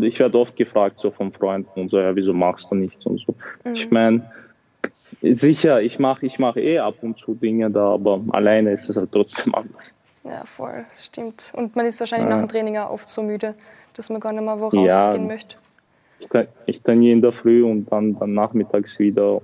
ich 0.02 0.18
werde 0.18 0.38
oft 0.38 0.56
gefragt 0.56 0.98
so 0.98 1.10
von 1.10 1.32
Freunden 1.32 1.80
und 1.80 1.90
so, 1.90 1.98
ja, 1.98 2.14
wieso 2.14 2.32
machst 2.32 2.70
du 2.70 2.74
nichts 2.74 3.06
und 3.06 3.20
so. 3.20 3.34
Mhm. 3.64 3.74
Ich 3.74 3.90
meine, 3.90 4.30
sicher, 5.22 5.80
ich 5.82 5.98
mache 5.98 6.26
ich 6.26 6.38
mach 6.38 6.56
eh 6.56 6.78
ab 6.78 6.96
und 7.02 7.18
zu 7.18 7.34
Dinge 7.34 7.70
da, 7.70 7.94
aber 7.94 8.20
alleine 8.30 8.72
ist 8.72 8.88
es 8.88 8.96
halt 8.96 9.10
trotzdem 9.12 9.54
anders. 9.54 9.94
Ja, 10.24 10.44
voll, 10.44 10.84
das 10.88 11.06
stimmt. 11.06 11.52
Und 11.56 11.76
man 11.76 11.86
ist 11.86 12.00
wahrscheinlich 12.00 12.28
ja. 12.28 12.36
nach 12.36 12.44
dem 12.44 12.48
Training 12.48 12.76
auch 12.76 12.90
oft 12.90 13.08
so 13.08 13.22
müde, 13.22 13.54
dass 13.94 14.10
man 14.10 14.20
gar 14.20 14.32
nicht 14.32 14.44
mehr 14.44 14.60
wo 14.60 14.64
rausgehen 14.64 14.86
ja, 14.86 15.18
möchte. 15.18 15.56
Ich, 16.18 16.28
ich 16.66 16.82
trainiere 16.82 17.14
in 17.14 17.22
der 17.22 17.32
Früh 17.32 17.64
und 17.64 17.90
dann, 17.90 18.18
dann 18.18 18.34
nachmittags 18.34 18.98
wieder. 18.98 19.40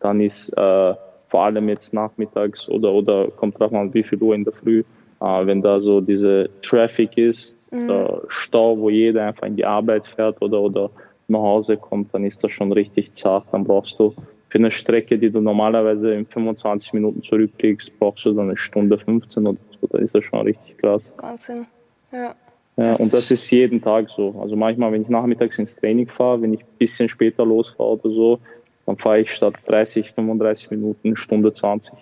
Dann 0.00 0.20
ist 0.20 0.52
äh, 0.58 0.94
vor 1.28 1.44
allem 1.44 1.68
jetzt 1.68 1.94
nachmittags 1.94 2.68
oder, 2.68 2.92
oder 2.92 3.28
kommt 3.30 3.58
drauf 3.58 3.72
an, 3.72 3.94
wie 3.94 4.02
viel 4.02 4.20
Uhr 4.20 4.34
in 4.34 4.44
der 4.44 4.52
Früh, 4.52 4.80
äh, 5.20 5.46
wenn 5.46 5.62
da 5.62 5.80
so 5.80 6.00
diese 6.00 6.50
Traffic 6.62 7.16
ist, 7.16 7.56
mhm. 7.72 8.20
Stau, 8.28 8.78
wo 8.78 8.90
jeder 8.90 9.26
einfach 9.26 9.46
in 9.46 9.56
die 9.56 9.64
Arbeit 9.64 10.06
fährt 10.06 10.40
oder, 10.40 10.60
oder 10.60 10.90
nach 11.28 11.40
Hause 11.40 11.76
kommt, 11.76 12.14
dann 12.14 12.24
ist 12.24 12.44
das 12.44 12.52
schon 12.52 12.72
richtig 12.72 13.14
zart. 13.14 13.46
Dann 13.52 13.64
brauchst 13.64 13.98
du 13.98 14.14
für 14.48 14.58
eine 14.58 14.70
Strecke, 14.70 15.18
die 15.18 15.30
du 15.30 15.40
normalerweise 15.40 16.12
in 16.12 16.26
25 16.26 16.92
Minuten 16.92 17.22
zurücklegst, 17.22 17.98
brauchst 17.98 18.24
du 18.26 18.34
dann 18.34 18.48
eine 18.48 18.56
Stunde 18.56 18.98
15 18.98 19.48
oder 19.48 19.56
so. 19.80 19.86
Da 19.86 19.98
ist 19.98 20.14
das 20.14 20.24
schon 20.24 20.40
richtig 20.40 20.76
krass. 20.78 21.02
Wahnsinn, 21.16 21.66
ja. 22.12 22.34
Ja, 22.76 22.84
das 22.84 23.00
und 23.00 23.12
das 23.12 23.30
ist 23.30 23.50
jeden 23.50 23.82
Tag 23.82 24.08
so. 24.08 24.34
Also 24.40 24.56
manchmal, 24.56 24.92
wenn 24.92 25.02
ich 25.02 25.08
nachmittags 25.08 25.58
ins 25.58 25.76
Training 25.76 26.08
fahre, 26.08 26.40
wenn 26.40 26.54
ich 26.54 26.60
ein 26.60 26.78
bisschen 26.78 27.08
später 27.08 27.44
losfahre 27.44 27.90
oder 27.90 28.10
so, 28.10 28.38
dann 28.86 28.96
fahre 28.96 29.20
ich 29.20 29.30
statt 29.30 29.54
30, 29.66 30.12
35 30.12 30.70
Minuten 30.70 31.08
eine 31.08 31.16
Stunde 31.16 31.52
20, 31.52 31.92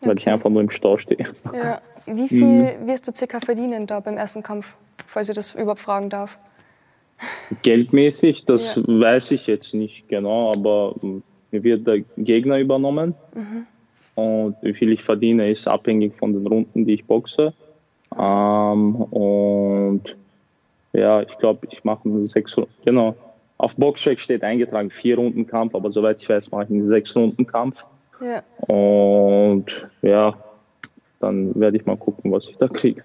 weil 0.00 0.10
okay. 0.10 0.18
ich 0.18 0.28
einfach 0.28 0.50
nur 0.50 0.62
im 0.62 0.70
Stau 0.70 0.98
stehe. 0.98 1.26
Ja. 1.52 1.80
Wie 2.06 2.28
viel 2.28 2.44
mhm. 2.44 2.86
wirst 2.86 3.06
du 3.06 3.12
circa 3.12 3.40
verdienen 3.40 3.86
da 3.86 4.00
beim 4.00 4.16
ersten 4.16 4.42
Kampf, 4.42 4.76
falls 5.06 5.28
ich 5.28 5.34
das 5.34 5.54
überhaupt 5.54 5.80
fragen 5.80 6.10
darf? 6.10 6.38
Geldmäßig, 7.62 8.44
das 8.44 8.76
ja. 8.76 8.82
weiß 8.86 9.32
ich 9.32 9.46
jetzt 9.46 9.74
nicht 9.74 10.08
genau, 10.08 10.52
aber 10.52 10.94
mir 11.02 11.62
wird 11.62 11.86
der 11.86 12.00
Gegner 12.16 12.58
übernommen. 12.58 13.14
Mhm. 13.34 13.66
Und 14.14 14.56
wie 14.62 14.74
viel 14.74 14.92
ich 14.92 15.02
verdiene, 15.02 15.50
ist 15.50 15.68
abhängig 15.68 16.14
von 16.14 16.32
den 16.32 16.46
Runden, 16.46 16.84
die 16.84 16.94
ich 16.94 17.04
boxe. 17.04 17.52
Ähm, 18.18 18.96
und 18.96 20.16
ja, 20.92 21.22
ich 21.22 21.38
glaube, 21.38 21.66
ich 21.70 21.84
mache 21.84 22.26
sechs 22.26 22.56
Runden. 22.56 22.72
Genau. 22.84 23.14
Auf 23.58 23.76
Boxtrack 23.76 24.18
steht 24.20 24.42
eingetragen 24.42 24.90
vier 24.90 25.16
Runden 25.16 25.46
Kampf, 25.46 25.74
aber 25.74 25.92
soweit 25.92 26.20
ich 26.20 26.28
weiß, 26.28 26.50
mache 26.50 26.64
ich 26.64 26.70
einen 26.70 26.88
sechs 26.88 27.14
Runden 27.14 27.46
Kampf. 27.46 27.84
Ja. 28.20 28.42
Und 28.66 29.66
ja, 30.02 30.34
dann 31.20 31.58
werde 31.58 31.76
ich 31.76 31.86
mal 31.86 31.96
gucken, 31.96 32.32
was 32.32 32.48
ich 32.48 32.56
da 32.56 32.68
kriege. 32.68 33.02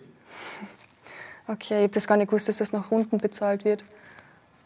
Okay, 1.47 1.77
ich 1.77 1.83
habe 1.83 1.89
das 1.89 2.07
gar 2.07 2.17
nicht 2.17 2.29
gewusst, 2.29 2.49
dass 2.49 2.57
das 2.57 2.73
nach 2.73 2.91
Runden 2.91 3.17
bezahlt 3.17 3.65
wird. 3.65 3.83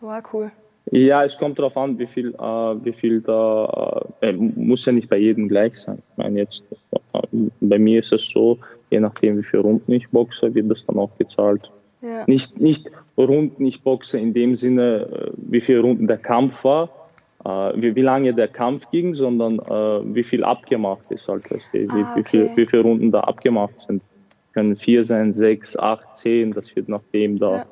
War 0.01 0.23
cool. 0.33 0.51
Ja, 0.91 1.23
es 1.23 1.37
kommt 1.37 1.59
darauf 1.59 1.77
an, 1.77 1.99
wie 1.99 2.07
viel, 2.07 2.33
äh, 2.33 2.41
wie 2.41 2.93
viel 2.93 3.21
da, 3.21 4.05
äh, 4.21 4.31
muss 4.31 4.85
ja 4.85 4.93
nicht 4.93 5.09
bei 5.09 5.17
jedem 5.17 5.47
gleich 5.47 5.77
sein. 5.77 6.01
Ich 6.11 6.17
meine, 6.17 6.39
jetzt, 6.39 6.63
äh, 7.13 7.19
bei 7.61 7.77
mir 7.77 7.99
ist 7.99 8.11
es 8.11 8.27
so, 8.27 8.57
je 8.89 8.99
nachdem, 8.99 9.37
wie 9.37 9.43
viele 9.43 9.63
Runden 9.63 9.91
ich 9.91 10.09
boxe, 10.09 10.53
wird 10.55 10.71
das 10.71 10.85
dann 10.85 10.97
auch 10.97 11.15
gezahlt. 11.17 11.69
Ja. 12.01 12.23
Nicht, 12.27 12.59
nicht 12.59 12.89
Runden, 13.17 13.65
ich 13.65 13.83
boxe 13.83 14.19
in 14.19 14.33
dem 14.33 14.55
Sinne, 14.55 15.07
äh, 15.11 15.31
wie 15.35 15.61
viele 15.61 15.81
Runden 15.81 16.07
der 16.07 16.17
Kampf 16.17 16.63
war, 16.63 16.89
äh, 17.45 17.49
wie, 17.75 17.95
wie 17.95 18.01
lange 18.01 18.33
der 18.33 18.47
Kampf 18.47 18.89
ging, 18.89 19.13
sondern 19.13 19.59
äh, 19.59 20.15
wie 20.15 20.23
viel 20.23 20.43
abgemacht 20.43 21.11
ist 21.11 21.27
halt, 21.27 21.51
weißt 21.51 21.73
du, 21.73 21.79
wie, 21.79 21.87
ah, 21.89 22.15
okay. 22.17 22.19
wie, 22.19 22.23
viel, 22.23 22.49
wie 22.55 22.65
viele 22.65 22.81
Runden 22.83 23.11
da 23.11 23.19
abgemacht 23.21 23.81
sind. 23.81 24.01
Können 24.53 24.75
vier 24.75 25.03
sein, 25.03 25.33
sechs, 25.33 25.77
acht, 25.77 26.15
zehn, 26.15 26.51
das 26.51 26.75
wird 26.75 26.89
nach 26.89 27.03
dem 27.13 27.39
da. 27.39 27.65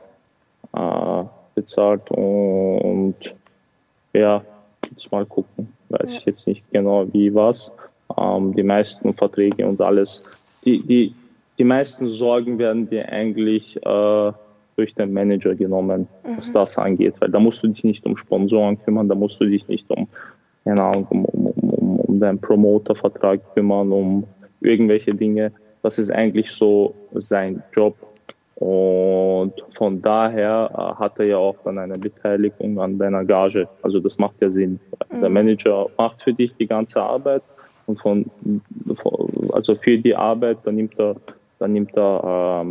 Ja. 0.74 1.24
Äh, 1.24 1.25
bezahlt 1.57 2.12
und 2.12 3.15
ja, 4.13 4.43
jetzt 4.91 5.12
mal 5.12 5.25
gucken. 5.25 5.74
Weiß 5.89 6.13
ja. 6.13 6.19
ich 6.19 6.25
jetzt 6.25 6.48
nicht 6.48 6.63
genau 6.72 7.07
wie 7.12 7.34
was. 7.34 7.72
Ähm, 8.15 8.53
die 8.53 8.63
meisten 8.63 9.12
Verträge 9.13 9.67
und 9.67 9.81
alles, 9.81 10.24
die, 10.63 10.79
die, 10.84 11.15
die 11.57 11.63
meisten 11.63 12.10
Sorgen 12.10 12.60
werden 12.60 12.89
dir 12.89 13.10
eigentlich 13.10 13.75
äh, 13.77 14.31
durch 14.75 14.93
den 14.93 15.12
Manager 15.13 15.55
genommen, 15.55 16.07
mhm. 16.24 16.38
was 16.38 16.53
das 16.53 16.77
angeht, 16.77 17.15
weil 17.19 17.31
da 17.31 17.39
musst 17.39 17.63
du 17.63 17.67
dich 17.67 17.84
nicht 17.84 18.05
um 18.05 18.15
Sponsoren 18.15 18.79
kümmern, 18.84 19.10
da 19.10 19.15
musst 19.15 19.41
du 19.41 19.46
dich 19.46 19.67
nicht 19.67 19.89
um, 19.89 20.07
keine 20.63 20.84
Ahnung, 20.84 21.07
um, 21.10 21.25
um, 21.25 21.46
um, 21.48 22.00
um 22.01 22.19
deinen 22.19 22.39
Promotervertrag 22.39 23.41
kümmern, 23.55 23.91
um 23.91 24.25
irgendwelche 24.62 25.15
Dinge. 25.15 25.51
Das 25.88 25.98
ist 25.98 26.12
eigentlich 26.12 26.51
so 26.51 26.94
sein 27.13 27.63
Job 27.72 27.96
und 28.56 29.53
von 29.70 30.01
daher 30.01 30.70
äh, 30.74 31.00
hat 31.00 31.17
er 31.17 31.25
ja 31.27 31.38
auch 31.38 31.56
dann 31.63 31.77
eine 31.77 31.98
Beteiligung 31.98 32.77
an 32.82 32.98
deiner 32.98 33.24
Gage. 33.24 33.70
Also 33.84 34.01
das 34.01 34.17
macht 34.17 34.36
ja 34.41 34.50
Sinn. 34.50 34.82
Mhm. 35.10 35.22
Der 35.22 35.29
Manager 35.29 35.88
macht 35.98 36.24
für 36.24 36.34
dich 36.34 36.53
die 36.56 36.67
ganze 36.67 37.01
Arbeit 37.01 37.41
und 37.86 38.01
von, 38.01 38.29
also 39.53 39.75
für 39.75 39.98
die 39.98 40.13
Arbeit, 40.13 40.58
dann 40.65 40.75
nimmt 40.75 41.00
er, 41.00 41.15
dann 41.58 41.72
nimmt 41.72 41.96
er 41.96 42.65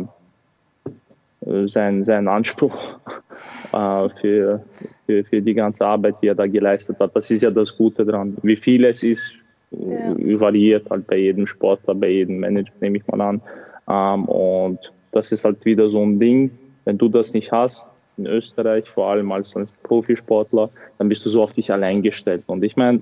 ähm, 1.41 1.67
seinen, 1.67 2.03
seinen 2.03 2.27
Anspruch 2.27 2.99
äh, 3.73 4.09
für, 4.09 4.63
für, 5.07 5.23
für 5.23 5.41
die 5.41 5.55
ganze 5.55 5.87
Arbeit, 5.87 6.17
die 6.21 6.27
er 6.27 6.35
da 6.35 6.45
geleistet 6.45 6.99
hat. 6.99 7.15
Das 7.15 7.31
ist 7.31 7.41
ja 7.41 7.49
das 7.49 7.75
Gute 7.75 8.05
dran. 8.05 8.37
Wie 8.43 8.57
viel 8.57 8.85
es 8.85 9.01
ist, 9.01 9.39
ja. 9.71 10.39
variiert 10.39 10.89
halt 10.89 11.07
bei 11.07 11.17
jedem 11.17 11.47
Sportler, 11.47 11.95
bei 11.95 12.09
jedem 12.09 12.39
Manager, 12.39 12.71
nehme 12.79 12.97
ich 12.97 13.07
mal 13.07 13.21
an. 13.21 13.41
Ähm, 13.89 14.25
und 14.25 14.91
das 15.11 15.31
ist 15.31 15.45
halt 15.45 15.63
wieder 15.65 15.89
so 15.89 16.03
ein 16.03 16.19
Ding. 16.19 16.51
Wenn 16.85 16.97
du 16.97 17.09
das 17.09 17.33
nicht 17.33 17.51
hast, 17.51 17.89
in 18.17 18.25
Österreich, 18.25 18.89
vor 18.89 19.09
allem 19.11 19.31
als 19.31 19.53
Profisportler, 19.83 20.69
dann 20.97 21.09
bist 21.09 21.25
du 21.25 21.29
so 21.29 21.43
auf 21.43 21.53
dich 21.53 21.71
allein 21.71 22.01
gestellt. 22.01 22.43
Und 22.47 22.63
ich 22.63 22.75
meine, 22.75 23.01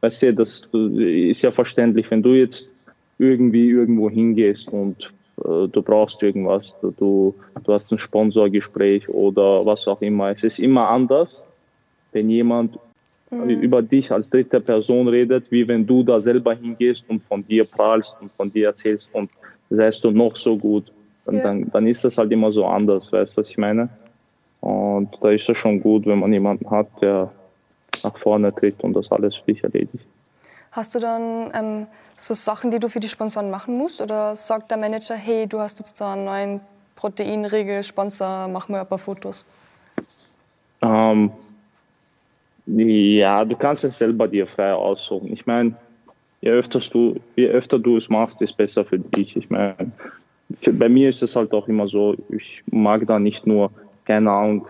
weißt 0.00 0.22
du, 0.22 0.34
das 0.34 0.70
ist 0.72 1.42
ja 1.42 1.50
verständlich, 1.50 2.10
wenn 2.10 2.22
du 2.22 2.34
jetzt 2.34 2.74
irgendwie 3.18 3.68
irgendwo 3.68 4.08
hingehst 4.08 4.68
und 4.72 5.12
äh, 5.38 5.66
du 5.68 5.82
brauchst 5.82 6.22
irgendwas, 6.22 6.76
du, 6.80 7.34
du 7.64 7.72
hast 7.72 7.90
ein 7.90 7.98
Sponsorgespräch 7.98 9.08
oder 9.08 9.66
was 9.66 9.88
auch 9.88 10.00
immer. 10.02 10.30
Es 10.30 10.44
ist 10.44 10.58
immer 10.60 10.88
anders, 10.88 11.44
wenn 12.12 12.30
jemand 12.30 12.78
mhm. 13.30 13.48
über 13.48 13.82
dich 13.82 14.10
als 14.12 14.30
dritte 14.30 14.60
Person 14.60 15.08
redet, 15.08 15.50
wie 15.50 15.66
wenn 15.66 15.86
du 15.86 16.02
da 16.02 16.20
selber 16.20 16.54
hingehst 16.54 17.08
und 17.08 17.24
von 17.24 17.46
dir 17.46 17.64
prahlst 17.64 18.16
und 18.20 18.32
von 18.32 18.52
dir 18.52 18.68
erzählst 18.68 19.14
und 19.14 19.30
seist 19.70 20.04
du 20.04 20.10
noch 20.10 20.36
so 20.36 20.56
gut 20.56 20.92
dann, 21.28 21.36
ja. 21.36 21.42
dann, 21.42 21.70
dann 21.70 21.86
ist 21.86 22.04
das 22.04 22.16
halt 22.16 22.32
immer 22.32 22.52
so 22.52 22.64
anders, 22.66 23.12
weißt 23.12 23.36
du, 23.36 23.40
was 23.42 23.50
ich 23.50 23.58
meine? 23.58 23.90
Und 24.60 25.10
da 25.20 25.30
ist 25.30 25.48
es 25.48 25.56
schon 25.56 25.80
gut, 25.80 26.06
wenn 26.06 26.18
man 26.18 26.32
jemanden 26.32 26.68
hat, 26.70 26.88
der 27.02 27.30
nach 28.02 28.16
vorne 28.16 28.54
tritt 28.54 28.82
und 28.82 28.94
das 28.94 29.10
alles 29.10 29.36
für 29.36 29.52
dich 29.52 29.62
erledigt. 29.62 30.04
Hast 30.72 30.94
du 30.94 31.00
dann 31.00 31.50
ähm, 31.54 31.86
so 32.16 32.34
Sachen, 32.34 32.70
die 32.70 32.78
du 32.78 32.88
für 32.88 33.00
die 33.00 33.08
Sponsoren 33.08 33.50
machen 33.50 33.76
musst? 33.76 34.00
Oder 34.00 34.36
sagt 34.36 34.70
der 34.70 34.78
Manager, 34.78 35.14
hey, 35.14 35.46
du 35.46 35.60
hast 35.60 35.78
jetzt 35.78 36.00
da 36.00 36.14
einen 36.14 36.24
neuen 36.24 36.60
Proteinriegel, 36.96 37.82
Sponsor, 37.82 38.48
mach 38.48 38.68
mal 38.68 38.80
ein 38.80 38.86
paar 38.86 38.98
Fotos? 38.98 39.44
Ähm, 40.82 41.30
ja, 42.76 43.44
du 43.44 43.56
kannst 43.56 43.84
es 43.84 43.98
selber 43.98 44.28
dir 44.28 44.46
frei 44.46 44.72
aussuchen. 44.72 45.32
Ich 45.32 45.46
meine, 45.46 45.74
je 46.40 46.50
öfter 46.50 46.80
du, 46.92 47.16
je 47.36 47.48
öfter 47.48 47.78
du 47.78 47.96
es 47.96 48.08
machst, 48.08 48.42
ist 48.42 48.56
besser 48.56 48.84
für 48.84 48.98
dich. 48.98 49.36
Ich 49.36 49.48
meine, 49.50 49.92
bei 50.72 50.88
mir 50.88 51.08
ist 51.08 51.22
es 51.22 51.36
halt 51.36 51.52
auch 51.52 51.68
immer 51.68 51.88
so, 51.88 52.14
ich 52.30 52.62
mag 52.70 53.06
da 53.06 53.18
nicht 53.18 53.46
nur, 53.46 53.70
keine 54.04 54.30
Ahnung, 54.30 54.66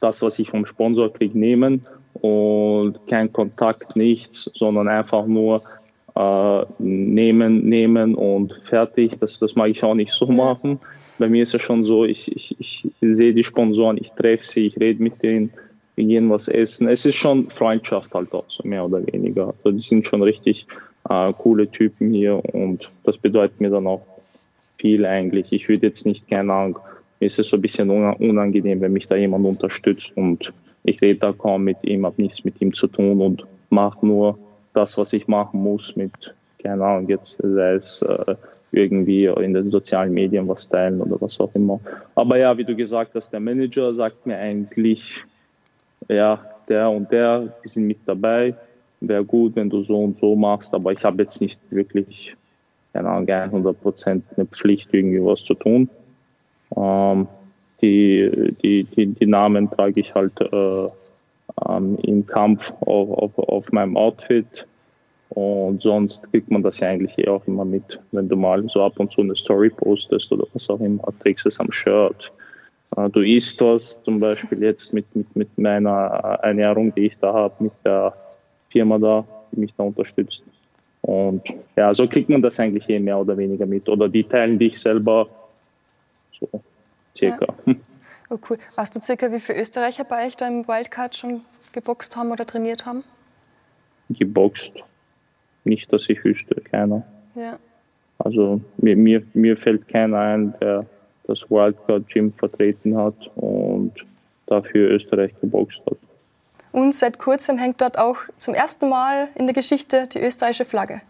das, 0.00 0.22
was 0.22 0.38
ich 0.38 0.50
vom 0.50 0.66
Sponsor 0.66 1.12
kriege, 1.12 1.38
nehmen 1.38 1.86
und 2.14 2.98
kein 3.08 3.32
Kontakt, 3.32 3.96
nichts, 3.96 4.50
sondern 4.54 4.88
einfach 4.88 5.26
nur 5.26 5.62
äh, 6.14 6.64
nehmen, 6.78 7.68
nehmen 7.68 8.14
und 8.14 8.60
fertig. 8.62 9.18
Das, 9.18 9.38
das 9.38 9.54
mag 9.54 9.70
ich 9.70 9.82
auch 9.82 9.94
nicht 9.94 10.12
so 10.12 10.26
machen. 10.26 10.78
Bei 11.18 11.28
mir 11.28 11.42
ist 11.42 11.54
es 11.54 11.62
schon 11.62 11.84
so, 11.84 12.04
ich, 12.04 12.30
ich, 12.30 12.56
ich 12.58 12.86
sehe 13.00 13.34
die 13.34 13.42
Sponsoren, 13.44 13.98
ich 13.98 14.12
treffe 14.12 14.46
sie, 14.46 14.66
ich 14.66 14.78
rede 14.78 15.02
mit 15.02 15.20
denen, 15.22 15.52
wir 15.98 16.06
gehen 16.06 16.30
was 16.30 16.46
essen. 16.46 16.88
Es 16.88 17.04
ist 17.04 17.16
schon 17.16 17.50
Freundschaft 17.50 18.14
halt 18.14 18.32
auch, 18.32 18.44
so 18.48 18.66
mehr 18.66 18.84
oder 18.84 19.04
weniger. 19.12 19.48
Also 19.64 19.72
die 19.72 19.80
sind 19.80 20.06
schon 20.06 20.22
richtig 20.22 20.66
äh, 21.10 21.32
coole 21.36 21.68
Typen 21.68 22.12
hier 22.12 22.40
und 22.54 22.88
das 23.02 23.18
bedeutet 23.18 23.60
mir 23.60 23.70
dann 23.70 23.88
auch 23.88 24.06
viel 24.78 25.04
eigentlich. 25.04 25.52
Ich 25.52 25.68
würde 25.68 25.88
jetzt 25.88 26.06
nicht 26.06 26.28
gerne 26.28 26.74
mir 27.20 27.26
ist 27.26 27.40
es 27.40 27.48
so 27.48 27.56
ein 27.56 27.62
bisschen 27.62 27.90
unangenehm, 27.90 28.80
wenn 28.80 28.92
mich 28.92 29.08
da 29.08 29.16
jemand 29.16 29.44
unterstützt 29.44 30.12
und 30.16 30.52
ich 30.84 31.02
rede 31.02 31.18
da 31.18 31.32
kaum 31.32 31.64
mit 31.64 31.78
ihm, 31.82 32.06
habe 32.06 32.22
nichts 32.22 32.44
mit 32.44 32.62
ihm 32.62 32.72
zu 32.72 32.86
tun 32.86 33.20
und 33.20 33.44
mache 33.70 34.06
nur 34.06 34.38
das, 34.72 34.96
was 34.96 35.12
ich 35.12 35.26
machen 35.26 35.60
muss 35.60 35.96
mit, 35.96 36.32
keine 36.62 36.84
Ahnung, 36.84 37.08
jetzt 37.08 37.38
sei 37.42 37.72
es 37.72 38.02
äh, 38.02 38.36
irgendwie 38.70 39.24
in 39.24 39.52
den 39.52 39.68
sozialen 39.68 40.14
Medien 40.14 40.46
was 40.46 40.68
teilen 40.68 41.00
oder 41.00 41.20
was 41.20 41.40
auch 41.40 41.52
immer. 41.56 41.80
Aber 42.14 42.38
ja, 42.38 42.56
wie 42.56 42.64
du 42.64 42.76
gesagt 42.76 43.16
hast, 43.16 43.30
der 43.30 43.40
Manager 43.40 43.92
sagt 43.94 44.24
mir 44.24 44.38
eigentlich, 44.38 45.24
ja, 46.08 46.40
der 46.68 46.90
und 46.90 47.10
der, 47.10 47.52
die 47.64 47.68
sind 47.68 47.86
mit 47.86 47.98
dabei, 48.06 48.54
wäre 49.00 49.24
gut, 49.24 49.56
wenn 49.56 49.70
du 49.70 49.82
so 49.82 50.02
und 50.04 50.18
so 50.18 50.34
machst, 50.34 50.74
aber 50.74 50.92
ich 50.92 51.04
habe 51.04 51.22
jetzt 51.22 51.40
nicht 51.40 51.60
wirklich, 51.70 52.36
keine 52.92 53.08
Ahnung, 53.08 53.28
100 53.28 53.80
Prozent 53.80 54.24
eine 54.36 54.46
Pflicht, 54.46 54.92
irgendwie 54.92 55.24
was 55.24 55.44
zu 55.44 55.54
tun. 55.54 55.88
Ähm, 56.76 57.28
die, 57.80 58.54
die, 58.62 58.84
die, 58.84 59.06
die 59.06 59.26
Namen 59.26 59.70
trage 59.70 60.00
ich 60.00 60.14
halt 60.14 60.40
äh, 60.40 60.88
ähm, 61.68 61.96
im 62.02 62.26
Kampf 62.26 62.72
auf, 62.80 63.10
auf, 63.10 63.38
auf 63.38 63.72
meinem 63.72 63.96
Outfit. 63.96 64.66
Und 65.30 65.82
sonst 65.82 66.30
kriegt 66.30 66.50
man 66.50 66.62
das 66.62 66.80
ja 66.80 66.88
eigentlich 66.88 67.18
eh 67.18 67.28
auch 67.28 67.46
immer 67.46 67.64
mit, 67.64 68.00
wenn 68.12 68.28
du 68.28 68.36
mal 68.36 68.66
so 68.68 68.82
ab 68.82 68.98
und 68.98 69.12
zu 69.12 69.20
eine 69.20 69.36
Story 69.36 69.70
postest 69.70 70.32
oder 70.32 70.46
was 70.52 70.68
auch 70.70 70.80
immer, 70.80 71.02
trägst 71.20 71.46
es 71.46 71.60
am 71.60 71.70
Shirt. 71.70 72.32
Äh, 72.96 73.10
du 73.10 73.20
isst 73.20 73.60
was, 73.60 74.02
zum 74.02 74.20
Beispiel 74.20 74.62
jetzt 74.62 74.92
mit, 74.92 75.14
mit, 75.14 75.34
mit 75.36 75.58
meiner 75.58 76.38
Ernährung, 76.42 76.94
die 76.94 77.06
ich 77.06 77.18
da 77.18 77.32
habe, 77.32 77.64
mit 77.64 77.72
der 77.84 78.14
Firma 78.70 78.98
da, 78.98 79.24
die 79.52 79.60
mich 79.60 79.74
da 79.76 79.84
unterstützt. 79.84 80.42
Und 81.02 81.42
ja, 81.76 81.94
so 81.94 82.06
kriegt 82.06 82.28
man 82.28 82.42
das 82.42 82.58
eigentlich 82.60 82.88
eh 82.88 82.98
mehr 82.98 83.18
oder 83.18 83.36
weniger 83.36 83.66
mit. 83.66 83.88
Oder 83.88 84.08
die 84.08 84.24
teilen 84.24 84.58
dich 84.58 84.78
selber 84.80 85.28
so 86.38 86.48
circa. 87.16 87.54
Ja. 87.66 87.74
Oh, 88.30 88.38
cool. 88.50 88.58
Weißt 88.76 88.94
du 88.94 89.00
circa, 89.00 89.32
wie 89.32 89.40
viele 89.40 89.60
Österreicher 89.60 90.04
bei 90.04 90.26
euch 90.26 90.36
da 90.36 90.46
im 90.46 90.68
Wildcard 90.68 91.16
schon 91.16 91.40
geboxt 91.72 92.14
haben 92.16 92.30
oder 92.30 92.44
trainiert 92.44 92.84
haben? 92.84 93.02
Geboxt. 94.10 94.72
Nicht, 95.64 95.90
dass 95.92 96.08
ich 96.08 96.22
wüsste, 96.24 96.54
keiner. 96.60 97.04
Ja. 97.34 97.58
Also 98.18 98.60
mir, 98.76 98.96
mir, 98.96 99.22
mir 99.32 99.56
fällt 99.56 99.88
keiner 99.88 100.18
ein, 100.18 100.54
der 100.60 100.84
das 101.28 101.48
Wildcard 101.48 102.08
Gym 102.08 102.32
vertreten 102.32 102.96
hat 102.96 103.30
und 103.36 103.92
dafür 104.46 104.90
Österreich 104.90 105.32
geboxt 105.40 105.80
hat. 105.86 105.98
Und 106.72 106.94
seit 106.94 107.18
kurzem 107.18 107.58
hängt 107.58 107.80
dort 107.80 107.98
auch 107.98 108.16
zum 108.36 108.54
ersten 108.54 108.88
Mal 108.88 109.28
in 109.36 109.46
der 109.46 109.54
Geschichte 109.54 110.08
die 110.12 110.18
österreichische 110.20 110.64
Flagge. 110.64 111.00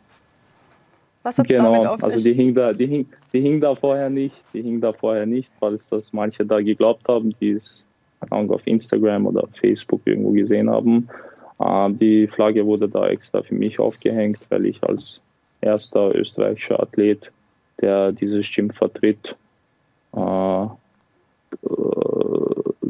Was 1.22 1.38
hat 1.38 1.46
es 1.46 1.56
genau, 1.56 1.72
damit 1.72 1.86
auf 1.86 2.00
sich? 2.00 2.14
Also 2.14 2.24
die 2.24 2.34
hing, 2.34 2.54
da, 2.54 2.72
die, 2.72 2.86
hing, 2.86 3.06
die 3.32 3.40
hing 3.40 3.60
da 3.60 3.74
vorher 3.74 4.10
nicht, 4.10 4.42
die 4.52 4.62
hing 4.62 4.80
da 4.80 4.92
vorher 4.92 5.26
nicht, 5.26 5.52
weil 5.60 5.74
es 5.74 5.88
das 5.88 6.12
manche 6.12 6.44
da 6.44 6.60
geglaubt 6.60 7.08
haben, 7.08 7.34
die 7.40 7.52
es 7.52 7.86
auf 8.30 8.66
Instagram 8.66 9.26
oder 9.26 9.46
Facebook 9.52 10.00
irgendwo 10.04 10.32
gesehen 10.32 10.70
haben. 10.70 11.08
Äh, 11.60 11.90
die 11.92 12.26
Flagge 12.26 12.64
wurde 12.66 12.88
da 12.88 13.08
extra 13.08 13.42
für 13.42 13.54
mich 13.54 13.78
aufgehängt, 13.78 14.38
weil 14.48 14.66
ich 14.66 14.82
als 14.82 15.20
erster 15.60 16.14
österreichischer 16.14 16.80
Athlet, 16.80 17.30
der 17.80 18.12
dieses 18.12 18.48
Gym 18.52 18.70
vertritt, 18.70 19.36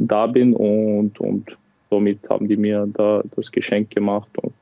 da 0.08 0.26
bin 0.26 0.54
und, 0.54 1.20
und 1.20 1.56
somit 1.90 2.28
haben 2.28 2.48
die 2.48 2.56
mir 2.56 2.86
da 2.92 3.22
das 3.36 3.50
Geschenk 3.50 3.90
gemacht 3.90 4.30
und 4.38 4.54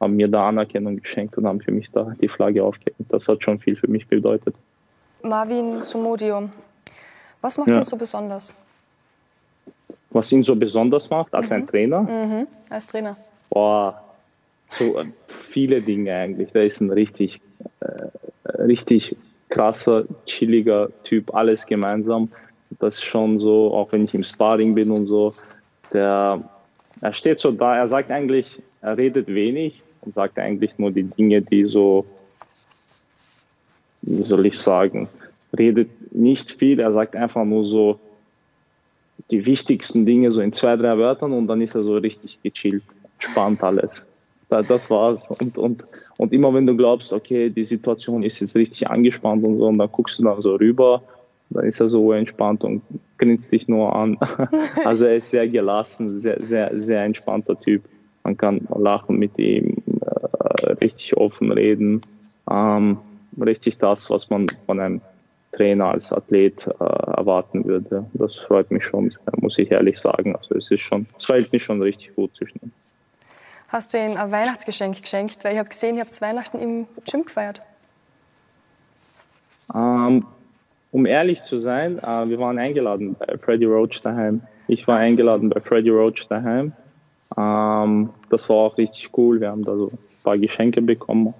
haben 0.00 0.16
mir 0.16 0.28
da 0.28 0.48
Anerkennung 0.48 0.96
geschenkt 0.96 1.38
und 1.38 1.46
haben 1.46 1.60
für 1.60 1.70
mich 1.70 1.90
da 1.90 2.14
die 2.20 2.28
Flagge 2.28 2.64
aufgehängt. 2.64 3.08
Das 3.08 3.28
hat 3.28 3.42
schon 3.44 3.58
viel 3.58 3.76
für 3.76 3.88
mich 3.88 4.06
bedeutet. 4.08 4.54
Marvin 5.22 5.82
Sumodio, 5.82 6.50
was 7.40 7.56
macht 7.56 7.70
ja. 7.70 7.76
ihn 7.76 7.84
so 7.84 7.96
besonders? 7.96 8.54
Was 10.10 10.32
ihn 10.32 10.42
so 10.42 10.56
besonders 10.56 11.08
macht 11.08 11.32
als 11.34 11.50
mhm. 11.50 11.56
ein 11.56 11.66
Trainer? 11.66 12.02
Mhm. 12.02 12.46
Als 12.68 12.86
Trainer. 12.86 13.16
Boah, 13.50 14.02
so 14.68 14.98
äh, 14.98 15.06
viele 15.28 15.80
Dinge 15.80 16.14
eigentlich. 16.14 16.50
Der 16.52 16.64
ist 16.64 16.80
ein 16.80 16.90
richtig, 16.90 17.40
äh, 17.80 18.48
richtig 18.62 19.16
krasser, 19.52 20.04
chilliger 20.26 20.88
Typ, 21.04 21.34
alles 21.34 21.66
gemeinsam. 21.66 22.30
Das 22.80 22.94
ist 22.94 23.04
schon 23.04 23.38
so, 23.38 23.72
auch 23.74 23.92
wenn 23.92 24.04
ich 24.04 24.14
im 24.14 24.24
Sparring 24.24 24.74
bin 24.74 24.90
und 24.90 25.04
so, 25.04 25.34
der, 25.92 26.42
er 27.00 27.12
steht 27.12 27.38
so 27.38 27.52
da, 27.52 27.76
er 27.76 27.86
sagt 27.86 28.10
eigentlich, 28.10 28.62
er 28.80 28.96
redet 28.96 29.28
wenig, 29.28 29.82
und 30.02 30.14
sagt 30.14 30.38
eigentlich 30.38 30.78
nur 30.78 30.90
die 30.90 31.04
Dinge, 31.04 31.42
die 31.42 31.64
so, 31.64 32.04
wie 34.02 34.22
soll 34.22 34.46
ich 34.46 34.58
sagen, 34.58 35.08
redet 35.56 36.12
nicht 36.12 36.50
viel, 36.50 36.80
er 36.80 36.92
sagt 36.92 37.14
einfach 37.14 37.44
nur 37.44 37.64
so 37.64 38.00
die 39.30 39.46
wichtigsten 39.46 40.04
Dinge 40.04 40.32
so 40.32 40.40
in 40.40 40.52
zwei, 40.52 40.76
drei 40.76 40.98
Wörtern 40.98 41.32
und 41.32 41.46
dann 41.46 41.60
ist 41.60 41.74
er 41.74 41.84
so 41.84 41.96
richtig 41.96 42.42
gechillt, 42.42 42.82
entspannt 43.14 43.62
alles. 43.62 44.06
Das 44.48 44.90
war's. 44.90 45.30
Und, 45.30 45.56
und, 45.56 45.84
und 46.22 46.32
immer 46.32 46.54
wenn 46.54 46.66
du 46.66 46.76
glaubst, 46.76 47.12
okay, 47.12 47.50
die 47.50 47.64
Situation 47.64 48.22
ist 48.22 48.38
jetzt 48.38 48.54
richtig 48.54 48.88
angespannt 48.88 49.44
und 49.44 49.58
so, 49.58 49.66
und 49.66 49.78
dann 49.78 49.90
guckst 49.90 50.20
du 50.20 50.22
dann 50.22 50.40
so 50.40 50.54
rüber, 50.54 51.02
dann 51.50 51.64
ist 51.64 51.80
er 51.80 51.88
so 51.88 52.12
entspannt 52.12 52.62
und 52.62 52.80
grinst 53.18 53.50
dich 53.50 53.66
nur 53.66 53.94
an. 53.94 54.16
Also 54.84 55.06
er 55.06 55.16
ist 55.16 55.32
sehr 55.32 55.48
gelassen, 55.48 56.20
sehr, 56.20 56.38
sehr, 56.44 56.70
sehr 56.80 57.02
entspannter 57.02 57.58
Typ. 57.58 57.82
Man 58.22 58.36
kann 58.36 58.68
lachen 58.78 59.18
mit 59.18 59.36
ihm, 59.36 59.82
richtig 60.80 61.16
offen 61.16 61.50
reden, 61.50 62.02
ähm, 62.48 62.98
richtig 63.40 63.78
das, 63.78 64.08
was 64.08 64.30
man 64.30 64.46
von 64.66 64.78
einem 64.78 65.00
Trainer 65.50 65.86
als 65.86 66.12
Athlet 66.12 66.68
äh, 66.68 66.84
erwarten 67.16 67.64
würde. 67.64 68.06
Das 68.14 68.36
freut 68.36 68.70
mich 68.70 68.84
schon, 68.84 69.12
muss 69.40 69.58
ich 69.58 69.72
ehrlich 69.72 69.98
sagen. 69.98 70.36
Also 70.36 70.54
es 70.54 70.70
ist 70.70 70.82
schon, 70.82 71.06
es 71.18 71.24
fällt 71.24 71.52
mir 71.52 71.58
schon 71.58 71.82
richtig 71.82 72.14
gut 72.14 72.34
zwischen 72.36 72.60
uns. 72.60 72.72
Hast 73.72 73.94
du 73.94 73.98
ihm 73.98 74.18
ein 74.18 74.30
Weihnachtsgeschenk 74.30 75.00
geschenkt? 75.00 75.42
Weil 75.42 75.54
ich 75.54 75.58
habe 75.58 75.70
gesehen, 75.70 75.96
ihr 75.96 76.02
habt 76.02 76.20
Weihnachten 76.20 76.58
im 76.58 76.86
Gym 77.10 77.24
gefeiert. 77.24 77.62
Ähm, 79.74 80.26
um 80.90 81.06
ehrlich 81.06 81.42
zu 81.42 81.58
sein, 81.58 81.98
äh, 81.98 82.28
wir 82.28 82.38
waren 82.38 82.58
eingeladen 82.58 83.16
bei 83.18 83.38
Freddy 83.38 83.64
Roach 83.64 84.02
daheim. 84.02 84.42
Ich 84.68 84.86
war 84.86 84.96
Was? 84.96 85.06
eingeladen 85.06 85.48
bei 85.48 85.58
Freddy 85.58 85.88
Roach 85.88 86.26
daheim. 86.28 86.72
Ähm, 87.34 88.10
das 88.28 88.46
war 88.50 88.56
auch 88.56 88.76
richtig 88.76 89.08
cool. 89.16 89.40
Wir 89.40 89.50
haben 89.50 89.64
da 89.64 89.74
so 89.74 89.90
paar 90.22 90.36
Geschenke 90.36 90.82
bekommen 90.82 91.32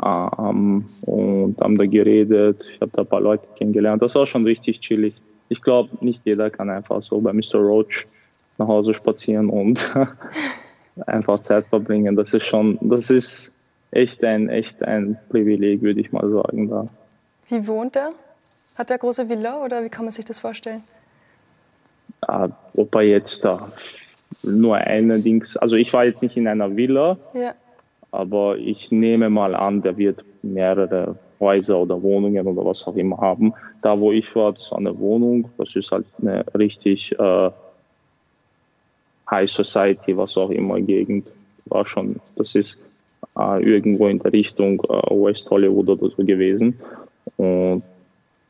ähm, 0.00 0.84
und 1.02 1.60
haben 1.60 1.76
da 1.76 1.86
geredet. 1.86 2.66
Ich 2.72 2.80
habe 2.80 2.92
da 2.94 3.02
ein 3.02 3.08
paar 3.08 3.20
Leute 3.20 3.46
kennengelernt. 3.56 4.00
Das 4.00 4.14
war 4.14 4.26
schon 4.26 4.44
richtig 4.44 4.80
chillig. 4.80 5.14
Ich 5.48 5.60
glaube, 5.60 5.90
nicht 6.00 6.22
jeder 6.24 6.50
kann 6.50 6.70
einfach 6.70 7.02
so 7.02 7.20
bei 7.20 7.32
Mr. 7.32 7.56
Roach 7.56 8.06
nach 8.58 8.68
Hause 8.68 8.94
spazieren 8.94 9.50
und 9.50 9.92
einfach 11.06 11.42
Zeit 11.42 11.66
verbringen. 11.66 12.16
Das 12.16 12.34
ist 12.34 12.46
schon, 12.46 12.78
das 12.80 13.10
ist 13.10 13.54
echt 13.90 14.24
ein, 14.24 14.48
echt 14.48 14.82
ein 14.82 15.18
Privileg, 15.28 15.82
würde 15.82 16.00
ich 16.00 16.12
mal 16.12 16.28
sagen. 16.30 16.68
Da. 16.68 16.88
Wie 17.48 17.66
wohnt 17.66 17.96
er? 17.96 18.12
Hat 18.76 18.90
er 18.90 18.98
große 18.98 19.28
Villa 19.28 19.62
oder 19.64 19.84
wie 19.84 19.88
kann 19.88 20.04
man 20.04 20.12
sich 20.12 20.24
das 20.24 20.38
vorstellen? 20.38 20.82
Ja, 22.26 22.50
ob 22.74 22.94
er 22.94 23.02
jetzt 23.02 23.44
da 23.44 23.70
nur 24.42 24.76
eine 24.76 25.20
Dings, 25.20 25.56
also 25.56 25.76
ich 25.76 25.92
war 25.92 26.04
jetzt 26.04 26.22
nicht 26.22 26.36
in 26.36 26.46
einer 26.46 26.76
Villa, 26.76 27.18
ja. 27.34 27.54
Aber 28.12 28.56
ich 28.58 28.90
nehme 28.90 29.30
mal 29.30 29.54
an, 29.54 29.82
der 29.82 29.96
wird 29.96 30.24
mehrere 30.42 31.16
Häuser 31.38 31.78
oder 31.78 32.02
Wohnungen 32.02 32.46
oder 32.46 32.64
was 32.64 32.86
auch 32.86 32.96
immer 32.96 33.18
haben. 33.18 33.54
Da, 33.82 33.98
wo 33.98 34.12
ich 34.12 34.34
war, 34.34 34.52
das 34.52 34.70
war 34.70 34.78
eine 34.78 34.98
Wohnung. 34.98 35.50
Das 35.58 35.74
ist 35.76 35.92
halt 35.92 36.06
eine 36.20 36.44
richtig 36.54 37.12
äh, 37.18 37.50
High 39.30 39.50
Society, 39.50 40.16
was 40.16 40.36
auch 40.36 40.50
immer 40.50 40.80
Gegend 40.80 41.30
war 41.66 41.86
schon. 41.86 42.16
Das 42.36 42.54
ist 42.54 42.84
äh, 43.38 43.62
irgendwo 43.62 44.08
in 44.08 44.18
der 44.18 44.32
Richtung 44.32 44.80
äh, 44.80 45.10
West 45.10 45.48
Hollywood 45.50 45.88
oder 45.88 46.10
so 46.16 46.24
gewesen. 46.24 46.78
Und 47.36 47.82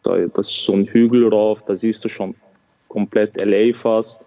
da, 0.02 0.16
das 0.34 0.48
ist 0.48 0.64
so 0.64 0.72
ein 0.72 0.86
Hügel 0.86 1.28
rauf, 1.28 1.62
da 1.66 1.76
siehst 1.76 2.04
du 2.04 2.08
schon 2.08 2.34
komplett 2.88 3.40
LA 3.40 3.72
fast. 3.74 4.22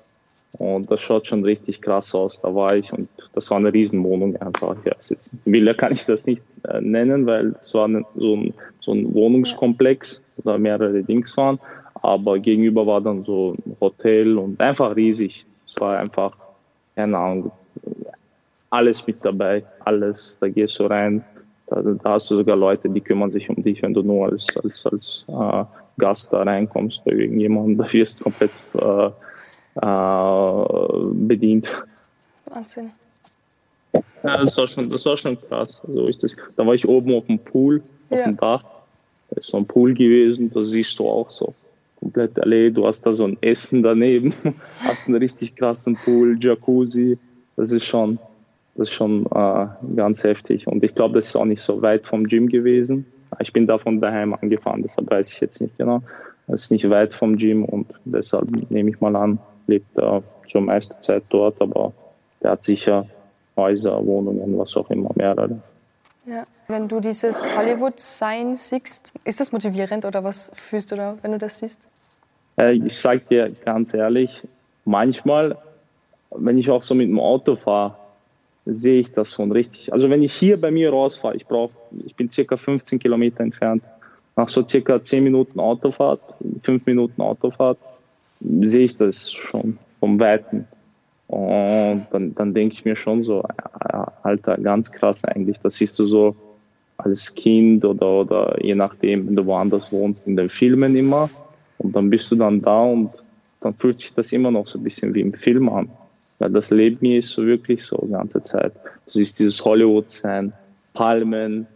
Und 0.53 0.91
das 0.91 1.01
schaut 1.01 1.27
schon 1.27 1.43
richtig 1.43 1.81
krass 1.81 2.13
aus. 2.13 2.39
Da 2.39 2.53
war 2.53 2.75
ich 2.75 2.93
und 2.93 3.09
das 3.33 3.49
war 3.49 3.57
eine 3.57 3.73
Riesenwohnung 3.73 4.35
einfach. 4.35 4.75
Ja, 4.85 4.93
jetzt 5.09 5.31
Villa 5.45 5.73
kann 5.73 5.93
ich 5.93 6.05
das 6.05 6.27
nicht 6.27 6.43
äh, 6.67 6.79
nennen, 6.79 7.25
weil 7.25 7.55
es 7.59 7.73
war 7.73 7.85
eine, 7.85 8.05
so, 8.15 8.35
ein, 8.35 8.53
so 8.79 8.93
ein 8.93 9.11
Wohnungskomplex, 9.15 10.21
wo 10.37 10.51
da 10.51 10.59
mehrere 10.59 11.01
Dings 11.01 11.35
waren. 11.37 11.59
Aber 11.95 12.37
gegenüber 12.37 12.85
war 12.85 13.01
dann 13.01 13.23
so 13.25 13.55
ein 13.65 13.75
Hotel 13.81 14.37
und 14.37 14.59
einfach 14.61 14.95
riesig. 14.95 15.45
Es 15.65 15.79
war 15.79 15.97
einfach, 15.97 16.35
keine 16.95 17.17
Ahnung, 17.17 17.51
alles 18.69 19.05
mit 19.05 19.23
dabei, 19.23 19.63
alles. 19.85 20.37
Da 20.39 20.47
gehst 20.49 20.79
du 20.79 20.85
rein, 20.85 21.23
da, 21.67 21.81
da 21.81 22.11
hast 22.11 22.29
du 22.31 22.35
sogar 22.37 22.55
Leute, 22.55 22.89
die 22.89 23.01
kümmern 23.01 23.31
sich 23.31 23.49
um 23.49 23.61
dich, 23.61 23.81
wenn 23.81 23.93
du 23.93 24.01
nur 24.01 24.27
als, 24.27 24.47
als, 24.57 24.85
als 24.85 25.25
äh, 25.27 25.63
Gast 25.99 26.33
da 26.33 26.43
reinkommst 26.43 27.03
bei 27.05 27.11
irgendjemandem. 27.11 27.77
Da 27.85 27.93
wirst 27.93 28.19
du 28.19 28.23
komplett 28.23 28.51
äh, 28.73 29.09
äh, 29.75 31.13
bedient. 31.13 31.85
Wahnsinn. 32.45 32.91
Ja, 34.23 34.37
das 34.37 34.57
war 34.57 34.67
schon, 34.67 34.89
das 34.89 35.05
war 35.05 35.17
schon 35.17 35.39
krass. 35.39 35.81
Also 35.87 36.07
ich 36.07 36.17
das, 36.17 36.35
da 36.55 36.65
war 36.65 36.73
ich 36.73 36.87
oben 36.87 37.13
auf 37.13 37.25
dem 37.25 37.39
Pool, 37.39 37.83
auf 38.09 38.17
ja. 38.17 38.25
dem 38.25 38.37
Dach. 38.37 38.63
Da 39.29 39.37
ist 39.37 39.47
so 39.47 39.57
ein 39.57 39.65
Pool 39.65 39.93
gewesen, 39.93 40.49
da 40.51 40.61
siehst 40.61 40.97
du 40.99 41.07
auch 41.07 41.29
so 41.29 41.53
komplett 42.03 42.39
Allee. 42.39 42.69
Du 42.69 42.85
hast 42.85 43.05
da 43.05 43.13
so 43.13 43.25
ein 43.25 43.37
Essen 43.41 43.81
daneben, 43.81 44.33
hast 44.83 45.07
einen 45.07 45.17
richtig 45.17 45.55
krassen 45.55 45.95
Pool, 45.95 46.37
Jacuzzi. 46.39 47.17
Das 47.55 47.71
ist 47.71 47.85
schon, 47.85 48.19
das 48.75 48.89
ist 48.89 48.93
schon 48.93 49.25
äh, 49.27 49.67
ganz 49.95 50.23
heftig. 50.23 50.67
Und 50.67 50.83
ich 50.83 50.93
glaube, 50.93 51.15
das 51.15 51.27
ist 51.27 51.35
auch 51.35 51.45
nicht 51.45 51.61
so 51.61 51.81
weit 51.81 52.05
vom 52.05 52.27
Gym 52.27 52.49
gewesen. 52.49 53.05
Ich 53.39 53.53
bin 53.53 53.65
da 53.65 53.77
von 53.77 53.99
daheim 53.99 54.33
angefahren, 54.33 54.83
deshalb 54.83 55.09
weiß 55.09 55.33
ich 55.33 55.39
jetzt 55.39 55.59
nicht 55.59 55.77
genau. 55.77 56.03
Es 56.47 56.65
ist 56.65 56.71
nicht 56.71 56.89
weit 56.89 57.13
vom 57.13 57.35
Gym 57.37 57.65
und 57.65 57.87
deshalb 58.05 58.47
nehme 58.69 58.91
ich 58.91 59.01
mal 59.01 59.15
an, 59.15 59.39
lebt 59.65 59.97
er 59.97 60.21
zur 60.47 60.61
meisten 60.61 61.01
Zeit 61.01 61.23
dort, 61.29 61.59
aber 61.59 61.93
der 62.43 62.51
hat 62.51 62.63
sicher 62.63 63.07
Häuser, 63.55 64.05
Wohnungen, 64.05 64.57
was 64.59 64.75
auch 64.75 64.89
immer, 64.91 65.09
mehrere. 65.15 65.61
Ja. 66.25 66.45
Wenn 66.67 66.87
du 66.87 66.99
dieses 66.99 67.47
Hollywood-Sein 67.57 68.55
siehst, 68.55 69.13
ist 69.25 69.39
das 69.39 69.51
motivierend 69.51 70.05
oder 70.05 70.23
was 70.23 70.51
fühlst 70.55 70.91
du 70.91 70.95
da, 70.95 71.17
wenn 71.21 71.31
du 71.33 71.37
das 71.37 71.59
siehst? 71.59 71.87
Äh, 72.57 72.73
ich 72.73 72.97
sage 72.97 73.21
dir 73.29 73.51
ganz 73.63 73.93
ehrlich, 73.93 74.43
manchmal, 74.85 75.57
wenn 76.31 76.57
ich 76.57 76.69
auch 76.69 76.83
so 76.83 76.95
mit 76.95 77.07
dem 77.07 77.19
Auto 77.19 77.55
fahre, 77.55 77.95
sehe 78.65 78.99
ich 78.99 79.11
das 79.11 79.31
schon 79.33 79.51
richtig. 79.51 79.91
Also 79.91 80.09
wenn 80.09 80.23
ich 80.23 80.33
hier 80.33 80.59
bei 80.59 80.71
mir 80.71 80.89
rausfahre, 80.89 81.35
ich 81.35 81.45
brauche, 81.45 81.73
ich 82.05 82.15
bin 82.15 82.29
circa 82.29 82.55
15 82.55 82.99
Kilometer 82.99 83.41
entfernt, 83.41 83.83
nach 84.35 84.49
so 84.49 84.65
circa 84.65 85.01
10 85.01 85.23
Minuten 85.23 85.59
Autofahrt, 85.59 86.21
5 86.61 86.85
Minuten 86.85 87.21
Autofahrt, 87.21 87.77
sehe 88.39 88.85
ich 88.85 88.97
das 88.97 89.31
schon 89.31 89.77
vom 89.99 90.19
Weiten. 90.19 90.67
Und 91.27 92.05
dann, 92.11 92.35
dann 92.35 92.53
denke 92.53 92.73
ich 92.73 92.85
mir 92.85 92.95
schon 92.95 93.21
so, 93.21 93.43
Alter, 94.23 94.57
ganz 94.57 94.91
krass 94.91 95.23
eigentlich. 95.25 95.57
Das 95.61 95.75
siehst 95.75 95.97
du 95.99 96.05
so 96.05 96.35
als 96.97 97.33
Kind 97.35 97.83
oder, 97.85 98.21
oder 98.21 98.63
je 98.63 98.75
nachdem, 98.75 99.27
wenn 99.27 99.35
du 99.35 99.45
woanders 99.45 99.91
wohnst, 99.91 100.27
in 100.27 100.35
den 100.35 100.49
Filmen 100.49 100.95
immer. 100.95 101.29
Und 101.83 101.95
dann 101.95 102.09
bist 102.09 102.31
du 102.31 102.35
dann 102.35 102.61
da 102.61 102.81
und 102.81 103.11
dann 103.61 103.73
fühlt 103.75 103.99
sich 103.99 104.13
das 104.13 104.31
immer 104.31 104.51
noch 104.51 104.67
so 104.67 104.79
ein 104.79 104.83
bisschen 104.83 105.13
wie 105.13 105.21
im 105.21 105.33
Film 105.33 105.69
an. 105.69 105.89
Weil 106.39 106.51
das 106.51 106.71
Leben 106.71 107.05
hier 107.05 107.19
ist 107.19 107.29
so 107.29 107.45
wirklich 107.45 107.83
so 107.83 107.97
die 108.05 108.11
ganze 108.11 108.41
Zeit. 108.41 108.73
Du 109.05 109.11
siehst 109.11 109.39
dieses 109.39 109.63
Hollywood-Sein, 109.63 110.53
Palmen 110.93 111.67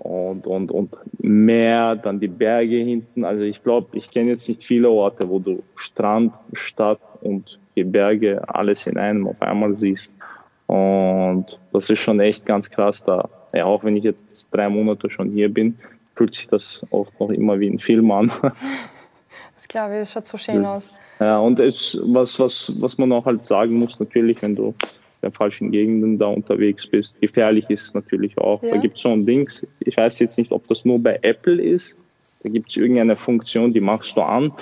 und, 0.00 0.46
und, 0.46 0.70
und 0.70 0.96
Meer, 1.18 1.96
dann 1.96 2.20
die 2.20 2.28
Berge 2.28 2.76
hinten. 2.76 3.24
Also 3.24 3.44
ich 3.44 3.62
glaube, 3.62 3.96
ich 3.96 4.10
kenne 4.10 4.30
jetzt 4.30 4.48
nicht 4.48 4.64
viele 4.64 4.90
Orte, 4.90 5.28
wo 5.28 5.38
du 5.38 5.62
Strand, 5.74 6.34
Stadt 6.52 7.00
und 7.20 7.58
die 7.76 7.84
Berge 7.84 8.42
alles 8.48 8.86
in 8.86 8.96
einem 8.96 9.28
auf 9.28 9.40
einmal 9.40 9.74
siehst. 9.74 10.14
Und 10.66 11.58
das 11.72 11.90
ist 11.90 12.00
schon 12.00 12.20
echt 12.20 12.44
ganz 12.44 12.70
krass 12.70 13.04
da. 13.04 13.28
Ja, 13.52 13.64
auch 13.64 13.84
wenn 13.84 13.96
ich 13.96 14.04
jetzt 14.04 14.54
drei 14.54 14.68
Monate 14.68 15.10
schon 15.10 15.30
hier 15.30 15.52
bin, 15.52 15.78
fühlt 16.14 16.34
sich 16.34 16.48
das 16.48 16.86
oft 16.90 17.18
noch 17.20 17.30
immer 17.30 17.60
wie 17.60 17.68
ein 17.68 17.78
Film 17.78 18.10
an. 18.10 18.30
Das 19.66 19.72
glaube 19.72 19.94
ich, 19.94 20.00
das 20.00 20.12
schaut 20.12 20.26
so 20.26 20.38
schön 20.38 20.64
aus. 20.64 20.92
Ja, 21.18 21.38
und 21.38 21.58
es, 21.58 21.98
was, 22.04 22.38
was, 22.38 22.72
was 22.80 22.98
man 22.98 23.10
auch 23.10 23.24
halt 23.24 23.44
sagen 23.44 23.74
muss, 23.74 23.98
natürlich, 23.98 24.40
wenn 24.42 24.54
du 24.54 24.74
in 25.22 25.32
falschen 25.32 25.72
Gegenden 25.72 26.18
da 26.18 26.26
unterwegs 26.26 26.86
bist, 26.86 27.20
gefährlich 27.20 27.68
ist 27.68 27.94
natürlich 27.94 28.38
auch. 28.38 28.62
Ja. 28.62 28.70
Da 28.70 28.76
gibt 28.76 28.96
es 28.96 29.02
so 29.02 29.08
ein 29.08 29.26
Ding, 29.26 29.50
ich 29.80 29.96
weiß 29.96 30.20
jetzt 30.20 30.38
nicht, 30.38 30.52
ob 30.52 30.68
das 30.68 30.84
nur 30.84 31.02
bei 31.02 31.18
Apple 31.22 31.60
ist, 31.60 31.98
da 32.44 32.50
gibt 32.50 32.70
es 32.70 32.76
irgendeine 32.76 33.16
Funktion, 33.16 33.72
die 33.72 33.80
machst 33.80 34.16
du 34.16 34.20
an 34.22 34.52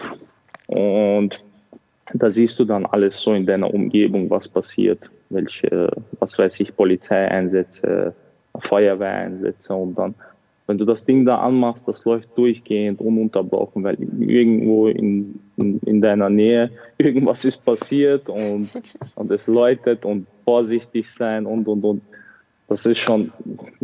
und 0.69 1.45
da 2.15 2.31
siehst 2.31 2.59
du 2.59 2.65
dann 2.65 2.87
alles 2.87 3.21
so 3.21 3.35
in 3.35 3.45
deiner 3.45 3.73
Umgebung, 3.75 4.31
was 4.31 4.49
passiert, 4.49 5.11
welche, 5.29 5.91
was 6.19 6.39
weiß 6.39 6.61
ich, 6.61 6.75
Polizeieinsätze, 6.75 8.15
Feuerwehreinsätze 8.59 9.75
und 9.75 9.97
dann 9.97 10.15
wenn 10.67 10.79
du 10.79 10.85
das 10.85 11.05
Ding 11.05 11.27
da 11.27 11.39
anmachst, 11.39 11.87
das 11.89 12.05
läuft 12.05 12.37
durchgehend, 12.37 13.01
ununterbrochen, 13.01 13.85
weil 13.85 13.97
irgendwo 14.21 14.89
in, 14.89 15.41
in, 15.57 15.79
in 15.81 16.01
deiner 16.01 16.31
Nähe 16.31 16.71
irgendwas 16.99 17.45
ist 17.45 17.65
passiert 17.65 18.29
und, 18.29 18.71
und 19.15 19.31
es 19.31 19.47
läutet 19.47 20.05
und 20.05 20.27
vorsichtig 20.45 21.11
sein 21.11 21.47
und, 21.47 21.69
und, 21.69 21.85
und. 21.85 22.03
Das 22.67 22.87
ist 22.87 22.99
schon 22.99 23.31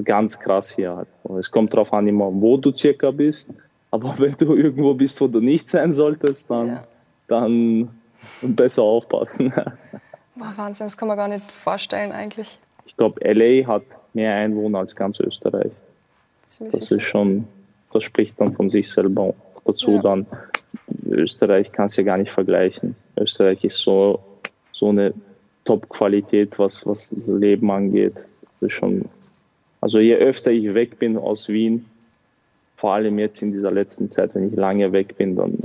ganz 0.03 0.41
krass 0.41 0.75
hier. 0.75 1.07
Es 1.39 1.51
kommt 1.51 1.75
darauf 1.75 1.93
an, 1.93 2.09
immer, 2.09 2.31
wo 2.33 2.57
du 2.57 2.75
circa 2.75 3.11
bist. 3.11 3.53
Aber 3.91 4.15
wenn 4.19 4.35
du 4.39 4.55
irgendwo 4.55 4.95
bist, 4.95 5.21
wo 5.21 5.27
du 5.27 5.41
nicht 5.41 5.69
sein 5.69 5.93
solltest, 5.93 6.51
dann, 6.51 6.67
ja. 6.67 6.85
dann 7.29 7.91
besser 8.41 8.83
aufpassen. 8.83 9.53
Boah, 10.35 10.53
Wahnsinn, 10.57 10.87
das 10.87 10.97
kann 10.97 11.09
man 11.09 11.19
gar 11.19 11.29
nicht 11.29 11.53
vorstellen 11.53 12.11
eigentlich. 12.11 12.59
Ich 12.87 12.97
glaube, 12.97 13.21
LA 13.23 13.67
hat 13.67 13.83
mehr 14.15 14.35
Einwohner 14.35 14.79
als 14.79 14.97
ganz 14.97 15.21
Österreich. 15.21 15.73
Das 16.43 16.91
ist 16.91 17.03
schon, 17.03 17.47
das 17.93 18.05
spricht 18.05 18.41
dann 18.41 18.53
von 18.53 18.69
sich 18.69 18.91
selber. 18.91 19.35
Dazu 19.65 19.93
ja. 19.93 20.03
dann, 20.03 20.27
Österreich 21.09 21.71
kann 21.73 21.87
es 21.87 21.97
ja 21.97 22.03
gar 22.03 22.19
nicht 22.19 22.33
vergleichen. 22.33 22.97
Österreich 23.17 23.65
ist 23.65 23.79
so, 23.79 24.21
so 24.73 24.89
eine 24.89 25.13
Top-Qualität, 25.65 26.59
was, 26.59 26.87
was 26.87 27.11
das 27.11 27.27
Leben 27.27 27.71
angeht. 27.71 28.15
Das 28.61 28.69
ist 28.69 28.73
schon, 28.73 29.05
also 29.81 29.99
je 29.99 30.17
öfter 30.17 30.51
ich 30.51 30.75
weg 30.75 30.99
bin 30.99 31.17
aus 31.17 31.49
Wien, 31.49 31.87
vor 32.77 32.95
allem 32.95 33.19
jetzt 33.19 33.43
in 33.43 33.53
dieser 33.53 33.71
letzten 33.71 34.09
Zeit, 34.09 34.35
wenn 34.35 34.49
ich 34.49 34.57
lange 34.57 34.91
weg 34.93 35.17
bin, 35.19 35.37
dann 35.37 35.59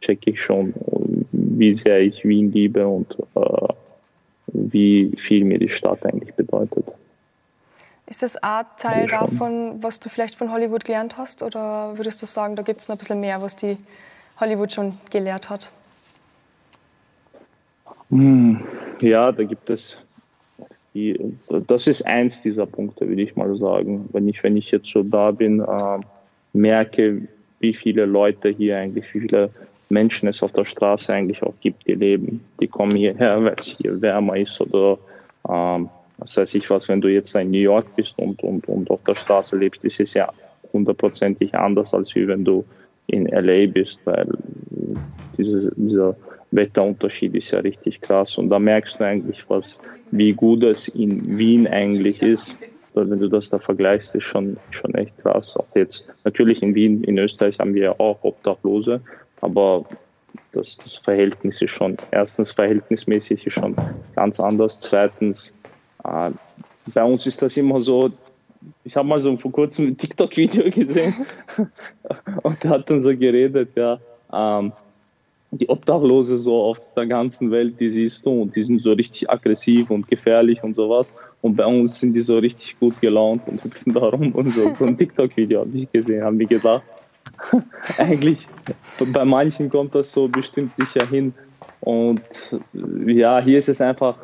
checke 0.00 0.30
ich 0.30 0.40
schon, 0.40 0.72
wie 1.32 1.74
sehr 1.74 2.00
ich 2.00 2.24
Wien 2.24 2.50
liebe 2.50 2.86
und 2.86 3.14
äh, 3.34 3.68
wie 4.46 5.12
viel 5.16 5.44
mir 5.44 5.58
die 5.58 5.68
Stadt 5.68 6.04
eigentlich 6.06 6.34
bedeutet. 6.34 6.86
Ist 8.12 8.22
das 8.22 8.36
ein 8.36 8.66
Teil 8.76 9.08
davon, 9.08 9.82
was 9.82 9.98
du 9.98 10.10
vielleicht 10.10 10.34
von 10.34 10.52
Hollywood 10.52 10.84
gelernt 10.84 11.16
hast? 11.16 11.42
Oder 11.42 11.96
würdest 11.96 12.20
du 12.20 12.26
sagen, 12.26 12.56
da 12.56 12.62
gibt 12.62 12.82
es 12.82 12.88
noch 12.90 12.96
ein 12.96 12.98
bisschen 12.98 13.20
mehr, 13.20 13.40
was 13.40 13.56
die 13.56 13.78
Hollywood 14.38 14.70
schon 14.70 14.98
gelehrt 15.10 15.48
hat? 15.48 15.72
Hm, 18.10 18.60
ja, 19.00 19.32
da 19.32 19.44
gibt 19.44 19.70
es. 19.70 19.96
Die, 20.92 21.18
das 21.68 21.86
ist 21.86 22.06
eins 22.06 22.42
dieser 22.42 22.66
Punkte, 22.66 23.08
würde 23.08 23.22
ich 23.22 23.34
mal 23.34 23.56
sagen. 23.56 24.06
Wenn 24.12 24.28
ich, 24.28 24.42
wenn 24.42 24.58
ich 24.58 24.70
jetzt 24.72 24.88
so 24.88 25.02
da 25.02 25.30
bin, 25.30 25.60
äh, 25.60 25.98
merke, 26.52 27.26
wie 27.60 27.72
viele 27.72 28.04
Leute 28.04 28.50
hier 28.50 28.76
eigentlich, 28.76 29.06
wie 29.14 29.20
viele 29.20 29.48
Menschen 29.88 30.28
es 30.28 30.42
auf 30.42 30.52
der 30.52 30.66
Straße 30.66 31.14
eigentlich 31.14 31.42
auch 31.42 31.54
gibt, 31.62 31.86
die 31.86 31.94
leben. 31.94 32.44
Die 32.60 32.68
kommen 32.68 32.94
hierher, 32.94 33.42
weil 33.42 33.54
es 33.58 33.78
hier 33.78 34.02
wärmer 34.02 34.36
ist 34.36 34.60
oder 34.60 34.98
ähm, 35.48 35.88
was 36.22 36.36
weiß 36.36 36.54
ich 36.54 36.70
was, 36.70 36.88
wenn 36.88 37.00
du 37.00 37.08
jetzt 37.08 37.34
in 37.34 37.50
New 37.50 37.58
York 37.58 37.96
bist 37.96 38.18
und, 38.18 38.42
und, 38.42 38.68
und 38.68 38.90
auf 38.90 39.02
der 39.02 39.14
Straße 39.14 39.58
lebst, 39.58 39.84
ist 39.84 40.00
es 40.00 40.14
ja 40.14 40.32
hundertprozentig 40.72 41.54
anders, 41.54 41.92
als 41.92 42.14
wie 42.14 42.26
wenn 42.28 42.44
du 42.44 42.64
in 43.08 43.26
LA 43.26 43.66
bist, 43.66 43.98
weil 44.04 44.28
diese, 45.36 45.72
dieser 45.76 46.16
Wetterunterschied 46.52 47.34
ist 47.34 47.50
ja 47.50 47.60
richtig 47.60 48.00
krass. 48.00 48.38
Und 48.38 48.50
da 48.50 48.58
merkst 48.58 49.00
du 49.00 49.04
eigentlich, 49.04 49.44
was, 49.48 49.82
wie 50.10 50.32
gut 50.32 50.62
es 50.62 50.88
in 50.88 51.38
Wien 51.38 51.66
eigentlich 51.66 52.22
ist. 52.22 52.58
Wenn 52.94 53.18
du 53.18 53.28
das 53.28 53.48
da 53.48 53.58
vergleichst, 53.58 54.14
ist 54.14 54.24
schon, 54.24 54.58
schon 54.70 54.94
echt 54.94 55.16
krass. 55.18 55.56
Auch 55.56 55.74
jetzt, 55.74 56.12
natürlich 56.24 56.62
in 56.62 56.74
Wien, 56.74 57.02
in 57.04 57.18
Österreich 57.18 57.58
haben 57.58 57.74
wir 57.74 57.82
ja 57.82 57.94
auch 57.98 58.22
Obdachlose, 58.22 59.00
aber 59.40 59.86
das, 60.52 60.76
das 60.76 60.96
Verhältnis 60.96 61.60
ist 61.62 61.70
schon, 61.70 61.96
erstens 62.10 62.52
verhältnismäßig 62.52 63.46
ist 63.46 63.54
schon 63.54 63.74
ganz 64.14 64.38
anders. 64.38 64.80
Zweitens, 64.80 65.56
bei 66.02 67.04
uns 67.04 67.26
ist 67.26 67.40
das 67.42 67.56
immer 67.56 67.80
so, 67.80 68.10
ich 68.84 68.96
habe 68.96 69.08
mal 69.08 69.20
so 69.20 69.36
vor 69.36 69.52
kurzem 69.52 69.88
ein 69.88 69.96
TikTok-Video 69.96 70.70
gesehen 70.70 71.14
und 72.42 72.64
hat 72.64 72.88
dann 72.90 73.00
so 73.02 73.16
geredet, 73.16 73.70
ja, 73.76 73.98
ähm, 74.32 74.72
die 75.52 75.68
Obdachlose 75.68 76.38
so 76.38 76.62
auf 76.62 76.80
der 76.96 77.06
ganzen 77.06 77.50
Welt, 77.50 77.78
die 77.78 77.92
siehst 77.92 78.24
du 78.24 78.42
und 78.42 78.56
die 78.56 78.62
sind 78.62 78.80
so 78.80 78.92
richtig 78.92 79.28
aggressiv 79.28 79.90
und 79.90 80.08
gefährlich 80.08 80.62
und 80.62 80.74
sowas. 80.74 81.12
Und 81.42 81.56
bei 81.56 81.66
uns 81.66 82.00
sind 82.00 82.14
die 82.14 82.22
so 82.22 82.38
richtig 82.38 82.78
gut 82.80 82.98
gelaunt 83.02 83.46
und 83.46 83.62
hüpfen 83.62 83.92
da 83.92 84.00
rum 84.00 84.32
und. 84.32 84.54
So 84.54 84.84
ein 84.84 84.96
TikTok-Video 84.96 85.60
habe 85.60 85.70
ich 85.74 85.92
gesehen, 85.92 86.24
haben 86.24 86.38
die 86.38 86.46
gedacht. 86.46 86.82
Eigentlich, 87.98 88.48
bei 89.12 89.24
manchen 89.26 89.68
kommt 89.68 89.94
das 89.94 90.10
so 90.10 90.26
bestimmt 90.26 90.74
sicher 90.74 91.06
hin. 91.06 91.34
Und 91.80 92.22
ja, 93.06 93.40
hier 93.40 93.58
ist 93.58 93.68
es 93.68 93.80
einfach 93.80 94.16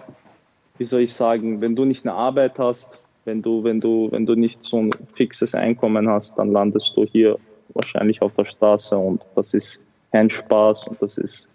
wie 0.78 0.84
soll 0.84 1.02
ich 1.02 1.12
sagen, 1.12 1.60
wenn 1.60 1.76
du 1.76 1.84
nicht 1.84 2.06
eine 2.06 2.14
Arbeit 2.14 2.58
hast, 2.58 3.00
wenn 3.24 3.42
du, 3.42 3.62
wenn 3.62 3.80
du, 3.80 4.08
wenn 4.10 4.24
du 4.24 4.34
nicht 4.34 4.64
so 4.64 4.78
ein 4.78 4.90
fixes 5.12 5.54
Einkommen 5.54 6.08
hast, 6.08 6.38
dann 6.38 6.50
landest 6.50 6.96
du 6.96 7.04
hier 7.04 7.38
wahrscheinlich 7.74 8.22
auf 8.22 8.32
der 8.32 8.44
Straße 8.44 8.96
und 8.96 9.20
das 9.34 9.54
ist 9.54 9.84
kein 10.10 10.30
Spaß 10.30 10.88
und 10.88 11.02
das 11.02 11.18
ist 11.18 11.48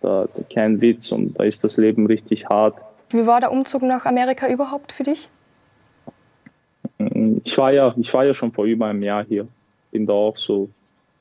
da, 0.00 0.26
kein 0.52 0.80
Witz 0.80 1.12
und 1.12 1.38
da 1.38 1.44
ist 1.44 1.62
das 1.64 1.76
Leben 1.76 2.06
richtig 2.06 2.46
hart. 2.46 2.82
Wie 3.10 3.26
war 3.26 3.40
der 3.40 3.52
Umzug 3.52 3.82
nach 3.82 4.06
Amerika 4.06 4.48
überhaupt 4.48 4.92
für 4.92 5.02
dich? 5.02 5.28
Ich 7.44 7.56
war 7.58 7.72
ja, 7.72 7.94
ich 7.96 8.12
war 8.12 8.24
ja 8.24 8.34
schon 8.34 8.52
vor 8.52 8.64
über 8.64 8.86
einem 8.86 9.02
Jahr 9.02 9.24
hier. 9.24 9.46
Bin 9.90 10.06
da 10.06 10.12
auch 10.12 10.36
so 10.36 10.68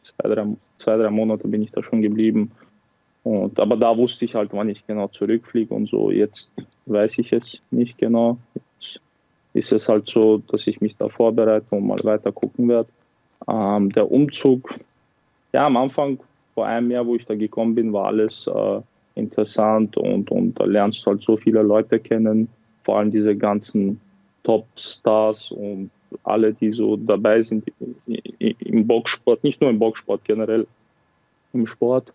zwei, 0.01 0.29
drei, 0.29 0.45
zwei, 0.77 0.97
drei 0.97 1.09
Monate 1.09 1.47
bin 1.47 1.61
ich 1.61 1.71
da 1.71 1.83
schon 1.83 2.01
geblieben. 2.01 2.51
Und, 3.27 3.59
aber 3.59 3.75
da 3.75 3.97
wusste 3.97 4.23
ich 4.23 4.35
halt, 4.35 4.53
wann 4.53 4.69
ich 4.69 4.87
genau 4.87 5.09
zurückfliege 5.09 5.73
und 5.73 5.89
so. 5.89 6.11
Jetzt 6.11 6.53
weiß 6.85 7.17
ich 7.17 7.33
es 7.33 7.59
nicht 7.71 7.97
genau. 7.97 8.37
Jetzt 8.53 9.01
ist 9.53 9.73
es 9.73 9.89
halt 9.89 10.07
so, 10.07 10.37
dass 10.47 10.65
ich 10.65 10.79
mich 10.79 10.95
da 10.95 11.09
vorbereite 11.09 11.75
und 11.75 11.87
mal 11.87 11.99
weiter 12.03 12.31
gucken 12.31 12.69
werde. 12.69 12.87
Ähm, 13.45 13.89
der 13.89 14.09
Umzug, 14.09 14.79
ja, 15.51 15.65
am 15.65 15.75
Anfang, 15.75 16.19
vor 16.53 16.67
einem 16.67 16.89
Jahr, 16.89 17.05
wo 17.05 17.17
ich 17.17 17.25
da 17.25 17.35
gekommen 17.35 17.75
bin, 17.75 17.91
war 17.91 18.05
alles 18.05 18.47
äh, 18.47 18.81
interessant 19.15 19.97
und, 19.97 20.31
und 20.31 20.57
da 20.57 20.63
lernst 20.63 21.05
du 21.05 21.11
halt 21.11 21.21
so 21.21 21.35
viele 21.35 21.63
Leute 21.63 21.99
kennen, 21.99 22.47
vor 22.83 22.97
allem 22.97 23.11
diese 23.11 23.35
ganzen 23.35 23.99
Top-Stars 24.43 25.51
und 25.51 25.91
alle, 26.23 26.53
die 26.53 26.71
so 26.71 26.95
dabei 26.95 27.41
sind 27.41 27.65
im 28.05 28.87
Boxsport, 28.87 29.43
nicht 29.43 29.59
nur 29.59 29.69
im 29.69 29.79
Boxsport, 29.79 30.23
generell 30.23 30.65
im 31.51 31.67
Sport. 31.67 32.13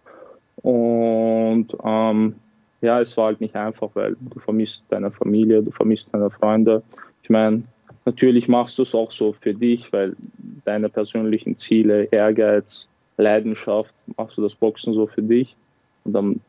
Und 0.57 1.69
ähm, 1.85 2.35
ja, 2.81 3.01
es 3.01 3.17
war 3.17 3.27
halt 3.27 3.41
nicht 3.41 3.55
einfach, 3.55 3.91
weil 3.95 4.17
du 4.21 4.39
vermisst 4.41 4.85
deine 4.91 5.11
Familie, 5.11 5.63
du 5.63 5.71
vermisst 5.71 6.09
deine 6.13 6.31
Freunde. 6.31 6.83
Ich 7.23 7.31
meine, 7.31 7.63
natürlich 8.05 8.49
machst 8.49 8.79
du 8.79 8.83
es 8.83 8.95
auch 8.95 9.11
so 9.11 9.33
für 9.33 9.55
dich, 9.55 9.93
weil 9.93 10.17
deine 10.65 10.89
persönlichen 10.89 11.57
Ziele, 11.57 12.05
Ehrgeiz, 12.11 12.89
Leidenschaft, 13.17 13.95
machst 14.17 14.37
du 14.37 14.43
das 14.43 14.55
Boxen 14.55 14.95
so 14.95 15.07
für 15.07 15.23
dich. 15.23 15.57
Und 16.05 16.13
dann 16.13 16.41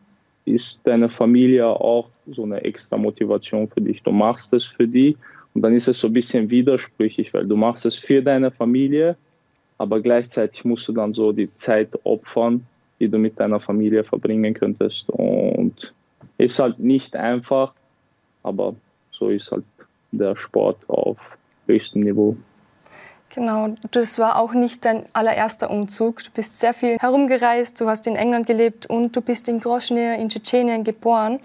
ist 0.45 0.85
deine 0.85 1.09
Familie 1.09 1.67
auch 1.67 2.09
so 2.27 2.43
eine 2.43 2.63
extra 2.63 2.97
Motivation 2.97 3.69
für 3.69 3.81
dich. 3.81 4.01
Du 4.03 4.11
machst 4.11 4.53
es 4.53 4.65
für 4.65 4.87
die 4.87 5.15
und 5.53 5.61
dann 5.61 5.75
ist 5.75 5.87
es 5.87 5.99
so 5.99 6.07
ein 6.07 6.13
bisschen 6.13 6.49
widersprüchlich, 6.49 7.33
weil 7.33 7.45
du 7.45 7.55
machst 7.55 7.85
es 7.85 7.95
für 7.95 8.21
deine 8.21 8.51
Familie, 8.51 9.15
aber 9.77 10.01
gleichzeitig 10.01 10.65
musst 10.65 10.87
du 10.87 10.93
dann 10.93 11.13
so 11.13 11.31
die 11.31 11.53
Zeit 11.53 11.89
opfern, 12.03 12.65
die 13.03 13.09
du 13.09 13.17
mit 13.17 13.39
deiner 13.39 13.59
Familie 13.59 14.03
verbringen 14.03 14.53
könntest. 14.53 15.09
Und 15.09 15.93
ist 16.37 16.59
halt 16.59 16.79
nicht 16.79 17.15
einfach, 17.15 17.73
aber 18.41 18.75
so 19.11 19.29
ist 19.29 19.51
halt 19.51 19.65
der 20.11 20.35
Sport 20.35 20.77
auf 20.89 21.17
höchstem 21.67 22.03
Niveau. 22.03 22.37
Genau, 23.35 23.73
das 23.91 24.19
war 24.19 24.39
auch 24.39 24.53
nicht 24.53 24.85
dein 24.85 25.05
allererster 25.11 25.69
Umzug. 25.69 26.23
Du 26.23 26.29
bist 26.31 26.59
sehr 26.59 26.73
viel 26.73 26.97
herumgereist, 26.99 27.81
du 27.81 27.87
hast 27.87 28.05
in 28.05 28.15
England 28.15 28.45
gelebt 28.45 28.85
und 28.85 29.15
du 29.15 29.21
bist 29.21 29.47
in 29.47 29.59
Groschny 29.59 30.15
in 30.15 30.29
Tschetschenien 30.29 30.83
geboren. 30.83 31.39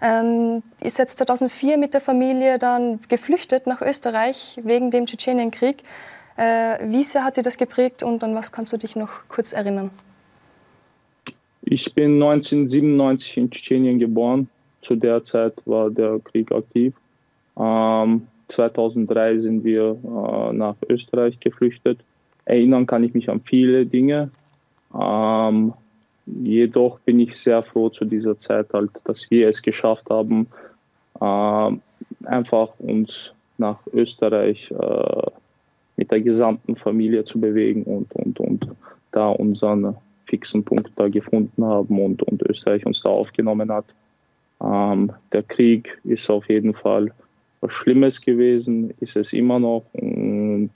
Ähm, 0.00 0.62
ist 0.80 0.98
jetzt 0.98 1.18
2004 1.18 1.76
mit 1.76 1.92
der 1.92 2.00
Familie 2.00 2.58
dann 2.58 3.00
geflüchtet 3.08 3.66
nach 3.66 3.82
Österreich 3.82 4.58
wegen 4.62 4.90
dem 4.90 5.06
Tschetschenienkrieg. 5.06 5.82
Äh, 6.36 6.78
wie 6.82 7.02
sehr 7.02 7.24
hat 7.24 7.36
dir 7.36 7.42
das 7.42 7.58
geprägt 7.58 8.02
und 8.02 8.24
an 8.24 8.34
was 8.34 8.50
kannst 8.50 8.72
du 8.72 8.78
dich 8.78 8.96
noch 8.96 9.10
kurz 9.28 9.52
erinnern? 9.52 9.90
Ich 11.70 11.94
bin 11.94 12.14
1997 12.14 13.36
in 13.36 13.50
Tschetschenien 13.50 13.98
geboren. 13.98 14.48
Zu 14.80 14.96
der 14.96 15.22
Zeit 15.22 15.52
war 15.66 15.90
der 15.90 16.18
Krieg 16.20 16.50
aktiv. 16.50 16.94
Ähm, 17.58 18.26
2003 18.46 19.38
sind 19.40 19.64
wir 19.64 19.98
äh, 20.02 20.52
nach 20.54 20.76
Österreich 20.88 21.38
geflüchtet. 21.40 21.98
Erinnern 22.46 22.86
kann 22.86 23.04
ich 23.04 23.12
mich 23.12 23.28
an 23.28 23.42
viele 23.42 23.84
Dinge. 23.84 24.30
Ähm, 24.98 25.74
jedoch 26.24 27.00
bin 27.00 27.20
ich 27.20 27.36
sehr 27.36 27.62
froh 27.62 27.90
zu 27.90 28.06
dieser 28.06 28.38
Zeit, 28.38 28.72
halt, 28.72 28.90
dass 29.04 29.30
wir 29.30 29.50
es 29.50 29.60
geschafft 29.60 30.08
haben, 30.08 30.46
äh, 31.20 31.70
einfach 32.24 32.70
uns 32.78 33.34
nach 33.58 33.78
Österreich 33.92 34.70
äh, 34.70 35.30
mit 35.98 36.10
der 36.10 36.22
gesamten 36.22 36.76
Familie 36.76 37.24
zu 37.24 37.38
bewegen 37.38 37.82
und, 37.82 38.10
und, 38.14 38.40
und 38.40 38.68
da 39.12 39.28
unseren 39.28 39.96
fixen 40.28 40.64
Punkt 40.64 40.92
da 40.96 41.08
gefunden 41.08 41.64
haben 41.64 42.00
und, 42.00 42.22
und 42.22 42.42
Österreich 42.42 42.84
uns 42.86 43.02
da 43.02 43.08
aufgenommen 43.08 43.72
hat. 43.72 43.94
Ähm, 44.62 45.12
der 45.32 45.42
Krieg 45.42 45.98
ist 46.04 46.30
auf 46.30 46.48
jeden 46.48 46.74
Fall 46.74 47.12
was 47.60 47.72
Schlimmes 47.72 48.20
gewesen, 48.20 48.94
ist 49.00 49.16
es 49.16 49.32
immer 49.32 49.58
noch. 49.58 49.84
Und 49.92 50.72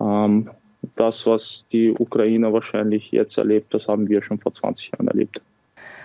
ähm, 0.00 0.50
das, 0.96 1.26
was 1.26 1.64
die 1.72 1.90
Ukraine 1.90 2.52
wahrscheinlich 2.52 3.10
jetzt 3.10 3.38
erlebt, 3.38 3.72
das 3.74 3.88
haben 3.88 4.08
wir 4.08 4.22
schon 4.22 4.38
vor 4.38 4.52
20 4.52 4.92
Jahren 4.92 5.08
erlebt. 5.08 5.40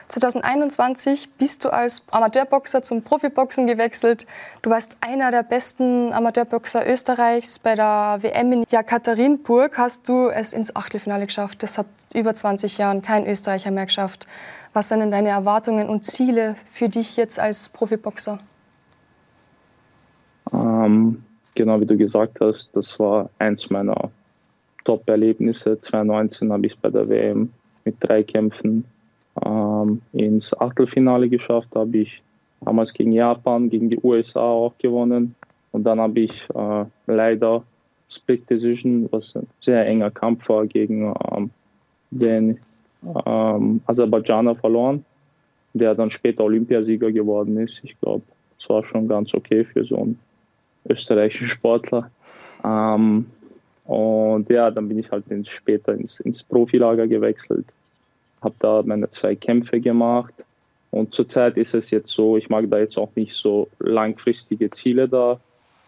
2021 0.07 1.29
bist 1.37 1.65
du 1.65 1.69
als 1.69 2.01
Amateurboxer 2.11 2.81
zum 2.81 3.01
Profiboxen 3.01 3.67
gewechselt. 3.67 4.25
Du 4.61 4.69
warst 4.69 4.97
einer 5.01 5.31
der 5.31 5.43
besten 5.43 6.13
Amateurboxer 6.13 6.87
Österreichs. 6.89 7.59
Bei 7.59 7.75
der 7.75 8.19
WM 8.21 8.53
in 8.53 8.63
Jekaterinburg 8.69 9.77
hast 9.77 10.07
du 10.07 10.29
es 10.29 10.53
ins 10.53 10.73
Achtelfinale 10.75 11.25
geschafft. 11.25 11.61
Das 11.61 11.77
hat 11.77 11.87
über 12.13 12.33
20 12.33 12.77
Jahren 12.77 13.01
kein 13.01 13.27
Österreicher 13.27 13.71
mehr 13.71 13.85
geschafft. 13.85 14.27
Was 14.71 14.89
sind 14.89 15.01
denn 15.01 15.11
deine 15.11 15.29
Erwartungen 15.29 15.89
und 15.89 16.05
Ziele 16.05 16.55
für 16.71 16.87
dich 16.87 17.17
jetzt 17.17 17.37
als 17.37 17.67
Profiboxer? 17.67 18.39
Ähm, 20.53 21.21
genau 21.53 21.81
wie 21.81 21.85
du 21.85 21.97
gesagt 21.97 22.39
hast, 22.39 22.69
das 22.77 22.97
war 22.97 23.29
eins 23.39 23.69
meiner 23.69 24.09
Top-Erlebnisse. 24.85 25.77
2019 25.81 26.53
habe 26.53 26.65
ich 26.65 26.79
bei 26.79 26.89
der 26.89 27.09
WM 27.09 27.51
mit 27.83 27.95
drei 27.99 28.23
Kämpfen 28.23 28.85
ähm, 29.45 30.01
ins 30.13 30.59
Achtelfinale 30.59 31.29
geschafft. 31.29 31.69
Da 31.71 31.81
habe 31.81 31.97
ich 31.97 32.21
damals 32.61 32.93
gegen 32.93 33.11
Japan, 33.11 33.69
gegen 33.69 33.89
die 33.89 33.99
USA 34.01 34.41
auch 34.41 34.77
gewonnen. 34.77 35.35
Und 35.71 35.83
dann 35.83 35.99
habe 35.99 36.19
ich 36.21 36.47
äh, 36.55 36.85
leider 37.07 37.63
Split 38.09 38.49
Decision, 38.49 39.07
was 39.11 39.35
ein 39.35 39.47
sehr 39.59 39.85
enger 39.85 40.11
Kampf 40.11 40.49
war, 40.49 40.65
gegen 40.65 41.13
ähm, 41.31 41.49
den 42.09 42.57
ähm, 43.25 43.81
Aserbaidschaner 43.85 44.55
verloren, 44.55 45.05
der 45.73 45.93
dann 45.93 46.09
später 46.09 46.43
Olympiasieger 46.43 47.11
geworden 47.11 47.57
ist. 47.57 47.81
Ich 47.83 47.99
glaube, 47.99 48.23
das 48.57 48.69
war 48.69 48.83
schon 48.83 49.07
ganz 49.07 49.33
okay 49.33 49.63
für 49.65 49.83
so 49.83 49.97
einen 49.97 50.19
österreichischen 50.89 51.47
Sportler. 51.47 52.09
Ähm, 52.63 53.25
und 53.85 54.49
ja, 54.49 54.71
dann 54.71 54.87
bin 54.87 54.99
ich 54.99 55.11
halt 55.11 55.25
später 55.47 55.93
ins, 55.93 56.19
ins 56.19 56.43
Profilager 56.43 57.07
gewechselt, 57.07 57.65
habe 58.41 58.55
da 58.59 58.81
meine 58.85 59.09
zwei 59.09 59.35
Kämpfe 59.35 59.79
gemacht. 59.79 60.33
Und 60.91 61.13
zurzeit 61.13 61.57
ist 61.57 61.75
es 61.75 61.91
jetzt 61.91 62.09
so, 62.09 62.37
ich 62.37 62.49
mag 62.49 62.69
da 62.69 62.79
jetzt 62.79 62.97
auch 62.97 63.09
nicht 63.15 63.33
so 63.33 63.67
langfristige 63.79 64.69
Ziele 64.71 65.07
da 65.07 65.39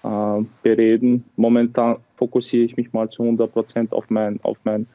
äh, 0.03 0.43
bereden. 0.61 1.23
Momentan 1.35 1.97
fokussiere 2.17 2.65
ich 2.65 2.77
mich 2.77 2.91
mal 2.93 3.09
zu 3.09 3.23
100 3.23 3.51
Prozent 3.51 3.93
auf 3.93 4.09
mein, 4.09 4.39
auf 4.43 4.57
mein 4.63 4.87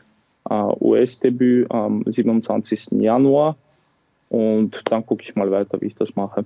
äh, 0.49 0.55
US-Debüt 0.55 1.71
am 1.71 2.05
27. 2.07 2.93
Januar. 2.93 3.57
Und 4.29 4.83
dann 4.91 5.07
gucke 5.07 5.23
ich 5.23 5.35
mal 5.37 5.51
weiter, 5.51 5.81
wie 5.81 5.87
ich 5.87 5.95
das 5.95 6.17
mache. 6.17 6.45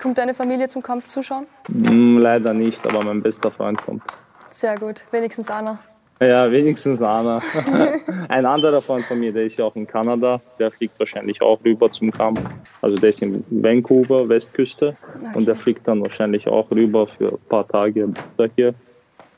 Kommt 0.00 0.18
deine 0.18 0.34
Familie 0.34 0.68
zum 0.68 0.82
Kampf 0.82 1.06
zuschauen? 1.08 1.46
Mm, 1.68 2.18
leider 2.18 2.52
nicht, 2.52 2.86
aber 2.86 3.02
mein 3.02 3.22
bester 3.22 3.50
Freund 3.50 3.80
kommt. 3.82 4.02
Sehr 4.50 4.78
gut, 4.78 5.04
wenigstens 5.10 5.50
einer. 5.50 5.78
Ja, 6.20 6.50
wenigstens 6.50 7.02
einer. 7.02 7.42
Ein 8.28 8.46
anderer 8.46 8.80
Freund 8.80 9.04
von 9.04 9.20
mir, 9.20 9.32
der 9.32 9.44
ist 9.44 9.58
ja 9.58 9.66
auch 9.66 9.76
in 9.76 9.86
Kanada, 9.86 10.40
der 10.58 10.70
fliegt 10.70 10.98
wahrscheinlich 10.98 11.42
auch 11.42 11.62
rüber 11.62 11.92
zum 11.92 12.10
Kampf. 12.10 12.40
Also 12.80 12.96
der 12.96 13.10
ist 13.10 13.22
in 13.22 13.44
Vancouver, 13.50 14.26
Westküste. 14.28 14.96
Okay. 15.14 15.26
Und 15.34 15.46
der 15.46 15.56
fliegt 15.56 15.86
dann 15.86 16.00
wahrscheinlich 16.00 16.48
auch 16.48 16.70
rüber 16.70 17.06
für 17.06 17.32
ein 17.32 17.48
paar 17.48 17.68
Tage 17.68 18.08
hier. 18.54 18.74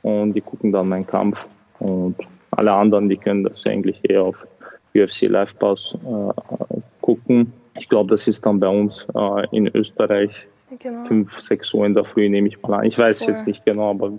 Und 0.03 0.35
die 0.35 0.41
gucken 0.41 0.71
dann 0.71 0.89
meinen 0.89 1.07
Kampf. 1.07 1.47
Und 1.81 2.17
alle 2.53 2.73
anderen, 2.73 3.09
die 3.09 3.17
können 3.17 3.43
das 3.43 3.67
eigentlich 3.67 3.99
eher 4.09 4.23
auf 4.23 4.47
UFC 4.95 5.23
Live 5.23 5.59
Pass 5.59 5.97
äh, 6.05 6.81
gucken. 7.01 7.53
Ich 7.77 7.89
glaube, 7.89 8.11
das 8.11 8.29
ist 8.29 8.47
dann 8.47 8.61
bei 8.61 8.69
uns 8.69 9.07
äh, 9.15 9.57
in 9.57 9.67
Österreich 9.75 10.47
genau. 10.79 11.05
5, 11.05 11.41
6 11.41 11.75
Uhr 11.75 11.87
in 11.87 11.95
der 11.95 12.05
Früh, 12.05 12.29
nehme 12.29 12.49
ich 12.49 12.63
mal 12.63 12.79
an. 12.79 12.85
Ich 12.85 12.97
weiß 12.97 13.25
Voll. 13.25 13.35
jetzt 13.35 13.47
nicht 13.49 13.65
genau, 13.65 13.91
aber 13.91 14.13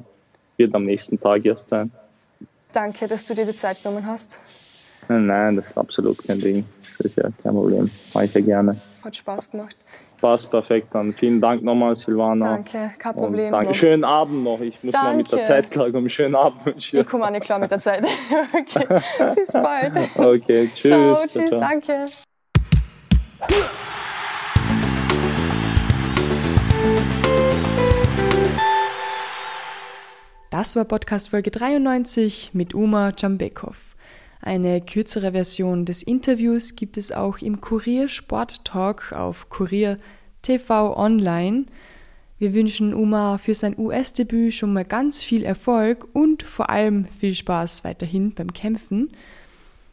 wird 0.57 0.75
am 0.75 0.85
nächsten 0.85 1.19
Tag 1.19 1.45
erst 1.45 1.69
sein. 1.69 1.91
Danke, 2.71 3.07
dass 3.07 3.25
du 3.25 3.33
dir 3.33 3.45
die 3.45 3.55
Zeit 3.55 3.81
genommen 3.81 4.05
hast. 4.05 4.39
Nein, 5.07 5.55
das 5.55 5.67
ist 5.67 5.77
absolut 5.77 6.25
kein 6.25 6.39
Ding. 6.39 6.65
Das 6.97 7.07
ist 7.07 7.17
ja 7.17 7.29
kein 7.41 7.53
Problem. 7.53 7.89
Mache 8.13 8.25
ich 8.25 8.33
ja 8.33 8.41
gerne. 8.41 8.79
Hat 9.03 9.15
Spaß 9.15 9.51
gemacht. 9.51 9.75
Passt 10.21 10.51
perfekt 10.51 10.89
dann. 10.93 11.13
Vielen 11.13 11.39
Dank 11.39 11.63
nochmal, 11.63 11.95
Silvana. 11.95 12.57
Danke, 12.57 12.91
kein 12.99 13.13
Problem. 13.13 13.51
danke. 13.51 13.73
Schönen 13.73 14.03
Abend 14.03 14.43
noch. 14.43 14.59
Ich 14.59 14.83
muss 14.83 14.91
danke. 14.91 15.07
mal 15.07 15.15
mit 15.15 15.31
der 15.31 15.41
Zeit 15.41 15.71
klarkommen. 15.71 16.09
Schönen 16.09 16.35
Abend 16.35 16.65
wünschen. 16.65 16.99
Ich 16.99 17.07
komme 17.07 17.25
auch 17.25 17.31
nicht 17.31 17.43
klar 17.43 17.57
mit 17.57 17.71
der 17.71 17.79
Zeit. 17.79 18.05
okay, 18.53 19.01
bis 19.35 19.51
bald. 19.53 19.97
Okay, 20.15 20.69
tschüss. 20.75 20.91
Ciao, 20.91 21.17
tschüss, 21.25 21.49
ciao. 21.49 21.59
danke. 21.59 22.07
Das 30.59 30.75
war 30.75 30.83
Podcast 30.83 31.29
Folge 31.29 31.51
93 31.51 32.49
mit 32.51 32.75
Uma 32.75 33.13
Jambekov. 33.17 33.95
Eine 34.41 34.81
kürzere 34.81 35.31
Version 35.31 35.85
des 35.85 36.03
Interviews 36.03 36.75
gibt 36.75 36.97
es 36.97 37.13
auch 37.13 37.37
im 37.37 37.61
Kurier 37.61 38.09
Sport 38.09 38.65
Talk 38.65 39.13
auf 39.13 39.47
Kurier 39.47 39.95
TV 40.41 40.97
Online. 40.97 41.65
Wir 42.39 42.53
wünschen 42.53 42.93
Uma 42.93 43.37
für 43.37 43.55
sein 43.55 43.73
US-Debüt 43.77 44.53
schon 44.53 44.73
mal 44.73 44.83
ganz 44.83 45.23
viel 45.23 45.45
Erfolg 45.45 46.09
und 46.11 46.43
vor 46.43 46.69
allem 46.69 47.05
viel 47.05 47.35
Spaß 47.35 47.85
weiterhin 47.85 48.33
beim 48.33 48.51
Kämpfen. 48.51 49.13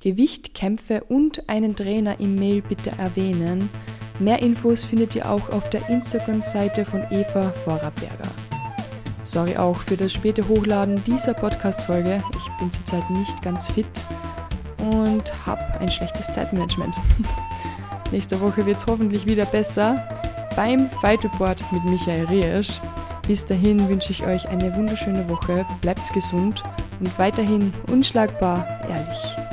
Gewicht, 0.04 0.52
Kämpfe 0.52 1.02
und 1.04 1.48
einen 1.48 1.74
Trainer 1.74 2.20
im 2.20 2.34
Mail 2.34 2.60
bitte 2.60 2.92
erwähnen. 2.98 3.70
Mehr 4.18 4.40
Infos 4.42 4.84
findet 4.84 5.16
ihr 5.16 5.26
auch 5.26 5.48
auf 5.48 5.70
der 5.70 5.88
Instagram-Seite 5.88 6.84
von 6.84 7.06
Eva 7.10 7.50
Vorarberger. 7.52 8.28
Sorry 9.22 9.56
auch 9.56 9.78
für 9.78 9.96
das 9.96 10.12
späte 10.12 10.46
Hochladen 10.46 11.02
dieser 11.04 11.32
Podcast-Folge. 11.32 12.22
Ich 12.36 12.50
bin 12.58 12.70
zurzeit 12.70 13.08
nicht 13.12 13.40
ganz 13.40 13.70
fit 13.70 13.86
und 14.78 15.32
habe 15.46 15.64
ein 15.80 15.90
schlechtes 15.90 16.26
Zeitmanagement. 16.26 16.94
Nächste 18.12 18.38
Woche 18.42 18.66
wird 18.66 18.76
es 18.76 18.86
hoffentlich 18.86 19.24
wieder 19.24 19.46
besser 19.46 20.06
beim 20.54 20.90
Fight 21.00 21.24
Report 21.24 21.64
mit 21.72 21.82
Michael 21.86 22.26
Riesch. 22.26 22.78
Bis 23.26 23.42
dahin 23.42 23.88
wünsche 23.88 24.12
ich 24.12 24.22
euch 24.26 24.46
eine 24.50 24.76
wunderschöne 24.76 25.26
Woche, 25.30 25.64
bleibt 25.80 26.12
gesund 26.12 26.62
und 27.00 27.18
weiterhin 27.18 27.72
unschlagbar 27.90 28.80
ehrlich. 28.86 29.43